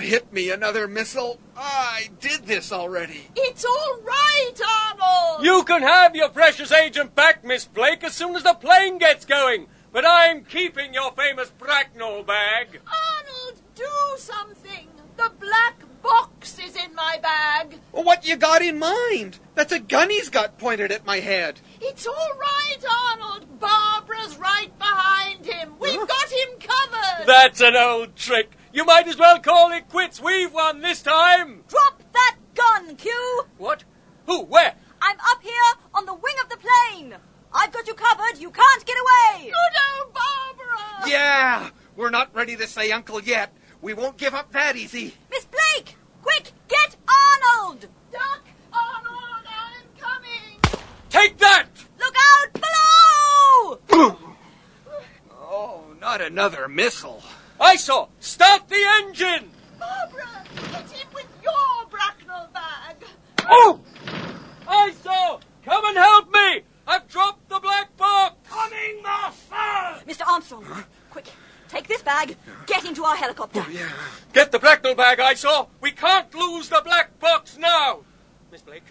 Hit 0.09 0.33
me? 0.33 0.49
Another 0.49 0.87
missile? 0.87 1.39
I 1.55 2.09
did 2.19 2.45
this 2.45 2.71
already. 2.71 3.27
It's 3.35 3.63
all 3.63 3.99
right, 4.03 4.53
Arnold. 4.91 5.45
You 5.45 5.63
can 5.63 5.83
have 5.83 6.15
your 6.15 6.29
precious 6.29 6.71
agent 6.71 7.15
back, 7.15 7.45
Miss 7.45 7.65
Blake, 7.65 8.03
as 8.03 8.13
soon 8.13 8.35
as 8.35 8.43
the 8.43 8.55
plane 8.55 8.97
gets 8.97 9.23
going. 9.23 9.67
But 9.91 10.05
I'm 10.05 10.43
keeping 10.43 10.93
your 10.93 11.11
famous 11.11 11.51
Bracknell 11.51 12.23
bag. 12.23 12.79
Arnold, 12.87 13.61
do 13.75 13.85
something. 14.17 14.87
The 15.17 15.31
black 15.39 15.83
box 16.01 16.57
is 16.59 16.75
in 16.75 16.95
my 16.95 17.19
bag. 17.21 17.79
Well, 17.91 18.03
what 18.03 18.25
you 18.25 18.35
got 18.35 18.61
in 18.61 18.79
mind? 18.79 19.39
That's 19.55 19.73
a 19.73 19.79
gun 19.79 20.09
he's 20.09 20.29
got 20.29 20.57
pointed 20.57 20.91
at 20.91 21.05
my 21.05 21.19
head. 21.19 21.59
It's 21.81 22.07
all 22.07 22.31
right, 22.39 22.77
Arnold. 23.09 23.59
Barbara's 23.59 24.37
right 24.37 24.71
behind 24.79 25.45
him. 25.45 25.73
We've 25.79 26.07
got 26.07 26.31
him 26.31 26.59
covered. 26.59 27.27
That's 27.27 27.61
an 27.61 27.75
old 27.75 28.15
trick. 28.15 28.51
You 28.71 28.85
might 28.85 29.07
as 29.07 29.17
well 29.17 29.39
call 29.39 29.71
it 29.71 29.89
quits. 29.89 30.21
We've 30.21 30.53
won 30.53 30.81
this 30.81 31.01
time. 31.01 31.63
Drop 31.67 32.01
that 32.13 32.35
gun, 32.53 32.95
Q! 32.95 33.11
What? 33.57 33.83
Who? 34.27 34.43
Where? 34.43 34.75
I'm 35.01 35.17
up 35.31 35.41
here 35.41 35.53
on 35.93 36.05
the 36.05 36.13
wing 36.13 36.35
of 36.43 36.49
the 36.49 36.57
plane. 36.57 37.15
I've 37.51 37.71
got 37.71 37.87
you 37.87 37.93
covered. 37.95 38.39
You 38.39 38.51
can't 38.51 38.85
get 38.85 38.97
away. 38.97 39.45
Good 39.45 40.03
old 40.03 40.13
Barbara. 40.13 41.09
Yeah, 41.09 41.69
we're 41.95 42.11
not 42.11 42.33
ready 42.35 42.55
to 42.57 42.67
say 42.67 42.91
uncle 42.91 43.21
yet. 43.21 43.53
We 43.81 43.93
won't 43.93 44.17
give 44.17 44.33
up 44.35 44.51
that 44.51 44.75
easy. 44.75 45.13
Miss 45.31 45.45
Blake, 45.45 45.95
quick, 46.21 46.51
get 46.67 46.95
Arnold. 47.07 47.87
Duck, 48.11 48.43
Arnold, 48.73 49.45
I'm 49.47 49.99
coming. 49.99 50.81
Take 51.09 51.37
that! 51.37 51.65
Look 51.99 52.15
out 52.15 52.53
below! 52.53 54.15
Oh, 55.51 55.83
not 55.99 56.21
another 56.21 56.67
missile. 56.67 57.23
Eyesore. 57.59 58.07
Start 58.79 59.03
the 59.03 59.07
engine. 59.07 59.51
Barbara, 59.79 60.27
hit 60.73 60.91
him 60.91 61.07
with 61.13 61.27
your 61.43 61.87
Bracknell 61.89 62.49
bag. 62.53 62.95
Oh! 63.45 63.79
Eyesore. 64.67 65.39
Come 65.65 65.85
and 65.85 65.97
help 65.97 66.31
me. 66.31 66.61
I've 66.87 67.07
dropped 67.07 67.49
the 67.49 67.59
black 67.59 67.95
box. 67.97 68.35
Coming, 68.49 69.03
master! 69.03 70.05
Mr. 70.07 70.27
Armstrong, 70.27 70.65
quick, 71.09 71.27
take 71.67 71.87
this 71.87 72.01
bag. 72.01 72.35
Get 72.65 72.85
into 72.85 73.03
our 73.03 73.15
helicopter. 73.15 73.65
Get 74.33 74.51
the 74.51 74.59
Bracknell 74.59 74.95
bag, 74.95 75.19
Eyesore. 75.19 75.67
We 75.81 75.91
can't 75.91 76.33
lose 76.33 76.69
the 76.69 76.81
black 76.83 77.19
box 77.19 77.57
now. 77.57 77.99
Miss 78.51 78.61
Blake, 78.61 78.83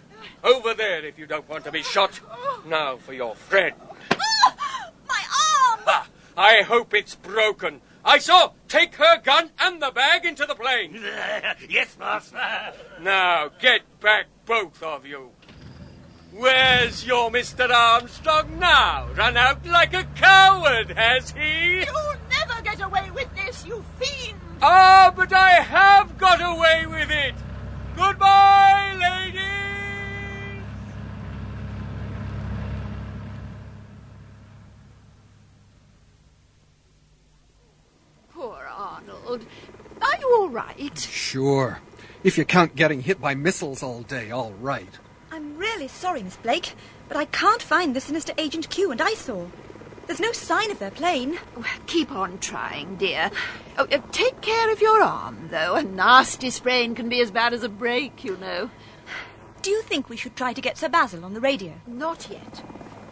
over 0.43 0.73
there 0.73 1.05
if 1.05 1.19
you 1.19 1.25
don't 1.25 1.47
want 1.49 1.65
to 1.65 1.71
be 1.71 1.83
shot. 1.83 2.19
Now 2.65 2.97
for 2.97 3.13
your 3.13 3.35
friend. 3.35 3.75
My 5.07 5.23
arm! 5.67 5.79
Ah, 5.87 6.07
I 6.37 6.61
hope 6.61 6.93
it's 6.93 7.15
broken. 7.15 7.81
Eyesore. 8.05 8.53
Take 8.69 8.95
her 8.95 9.17
gun 9.17 9.49
and 9.59 9.81
the 9.81 9.89
bag 9.89 10.25
into 10.25 10.45
the 10.45 10.53
plane. 10.53 10.93
yes, 11.69 11.97
master. 11.99 12.37
Now 13.01 13.49
get 13.59 13.81
back, 13.99 14.27
both 14.45 14.81
of 14.83 15.07
you. 15.07 15.31
Where's 16.31 17.03
your 17.03 17.31
Mr. 17.31 17.67
Armstrong 17.71 18.59
now? 18.59 19.07
Run 19.15 19.35
out 19.35 19.65
like 19.65 19.95
a 19.95 20.03
coward, 20.15 20.91
has 20.91 21.31
he? 21.31 21.79
You'll 21.79 22.15
never 22.29 22.61
get 22.61 22.79
away 22.81 23.09
with 23.09 23.35
this, 23.35 23.65
you 23.65 23.83
fiend. 23.99 24.39
Ah, 24.61 25.11
but 25.15 25.33
I 25.33 25.53
have 25.53 26.19
got 26.19 26.39
away 26.39 26.85
with 26.85 27.09
it. 27.09 27.33
Goodbye, 27.95 28.95
ladies. 28.99 29.49
Poor 38.29 38.69
Arnold. 39.29 39.45
Are 40.01 40.19
you 40.19 40.37
all 40.39 40.49
right? 40.49 40.97
Sure. 40.97 41.79
If 42.23 42.37
you 42.37 42.45
count 42.45 42.75
getting 42.75 43.01
hit 43.01 43.21
by 43.21 43.35
missiles 43.35 43.83
all 43.83 44.01
day, 44.01 44.31
all 44.31 44.53
right. 44.53 44.89
I'm 45.31 45.55
really 45.55 45.87
sorry, 45.87 46.23
Miss 46.23 46.35
Blake, 46.37 46.73
but 47.07 47.15
I 47.15 47.25
can't 47.25 47.61
find 47.61 47.95
the 47.95 48.01
sinister 48.01 48.33
Agent 48.37 48.69
Q 48.69 48.91
and 48.91 48.99
Eyesore. 48.99 49.51
There's 50.07 50.19
no 50.19 50.31
sign 50.31 50.71
of 50.71 50.79
their 50.79 50.89
plane. 50.89 51.37
Well, 51.55 51.65
keep 51.85 52.11
on 52.11 52.39
trying, 52.39 52.95
dear. 52.95 53.29
Oh, 53.77 53.85
uh, 53.91 54.01
take 54.11 54.41
care 54.41 54.71
of 54.71 54.81
your 54.81 55.03
arm, 55.03 55.49
though. 55.51 55.75
A 55.75 55.83
nasty 55.83 56.49
sprain 56.49 56.95
can 56.95 57.07
be 57.09 57.21
as 57.21 57.29
bad 57.29 57.53
as 57.53 57.61
a 57.61 57.69
break, 57.69 58.23
you 58.23 58.35
know. 58.37 58.71
Do 59.61 59.69
you 59.69 59.83
think 59.83 60.09
we 60.09 60.17
should 60.17 60.35
try 60.35 60.53
to 60.53 60.61
get 60.61 60.79
Sir 60.79 60.89
Basil 60.89 61.23
on 61.23 61.35
the 61.35 61.41
radio? 61.41 61.73
Not 61.85 62.27
yet. 62.31 62.63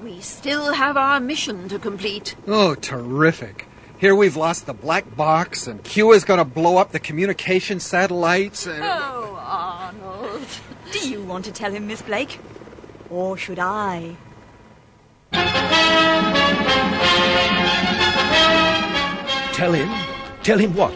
We 0.02 0.22
still 0.22 0.74
have 0.74 0.98
our 0.98 1.20
mission 1.20 1.70
to 1.70 1.78
complete. 1.78 2.36
Oh, 2.48 2.74
terrific. 2.74 3.68
Here 4.00 4.14
we've 4.14 4.38
lost 4.38 4.68
the 4.68 4.76
black 4.76 5.16
box, 5.16 5.66
and 5.66 5.84
Q 5.84 6.12
is 6.12 6.24
going 6.24 6.38
to 6.38 6.46
blow 6.46 6.78
up 6.78 6.92
the 6.92 7.00
communication 7.00 7.80
satellites. 7.80 8.68
And... 8.68 8.84
Oh, 8.84 9.36
Arnold. 9.42 10.46
Do 10.92 11.10
you 11.10 11.24
want 11.24 11.46
to 11.46 11.52
tell 11.52 11.72
him, 11.72 11.88
Miss 11.88 12.04
Blake? 12.04 12.40
Or 13.10 13.36
should 13.38 13.58
I? 13.58 14.16
Tell 19.54 19.74
him? 19.74 19.90
Tell 20.44 20.60
him 20.60 20.76
what? 20.76 20.94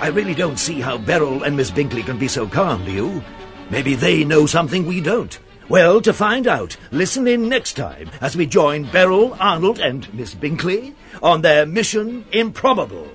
I 0.00 0.06
really 0.06 0.34
don't 0.34 0.58
see 0.58 0.80
how 0.80 0.96
Beryl 0.96 1.42
and 1.42 1.54
Miss 1.54 1.70
Binkley 1.70 2.02
can 2.02 2.18
be 2.18 2.28
so 2.28 2.46
calm, 2.46 2.82
do 2.86 2.92
you? 2.92 3.22
Maybe 3.68 3.94
they 3.94 4.24
know 4.24 4.46
something 4.46 4.86
we 4.86 5.02
don't. 5.02 5.38
Well, 5.68 6.00
to 6.00 6.14
find 6.14 6.46
out, 6.46 6.78
listen 6.90 7.28
in 7.28 7.46
next 7.46 7.74
time 7.74 8.10
as 8.22 8.34
we 8.34 8.46
join 8.46 8.90
Beryl, 8.90 9.36
Arnold, 9.38 9.78
and 9.78 10.12
Miss 10.14 10.34
Binkley 10.34 10.94
on 11.22 11.42
their 11.42 11.66
mission 11.66 12.24
improbable. 12.32 13.06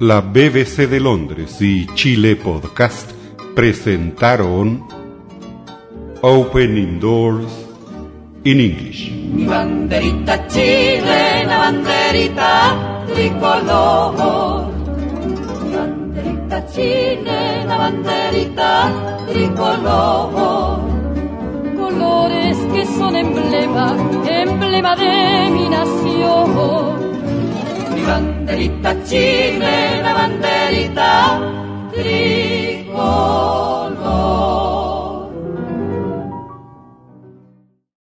La 0.00 0.20
BBC 0.22 0.88
de 0.88 0.98
Londres 0.98 1.60
y 1.60 1.86
Chile 1.94 2.34
Podcast 2.34 3.12
presentaron 3.54 4.86
Opening 6.20 6.98
Doors 6.98 7.67
in 8.50 8.60
English. 8.60 9.10
Banderita 9.50 10.36
chilena, 10.48 11.56
banderita. 11.64 12.52
Mi 13.14 13.28
banderita 15.74 16.58
chilena, 16.72 17.74
banderita 17.76 18.70
tricolor. 19.28 20.80
Colores 21.76 22.58
que 22.72 22.82
son 22.96 23.14
emblema, 23.16 23.86
emblema 24.24 24.96
de 24.96 25.50
mi 25.50 25.68
nación. 25.68 26.48
Mi 27.94 28.02
banderita 28.08 28.90
chilena, 29.04 30.10
banderita 30.14 31.10
tricolor. 31.92 32.88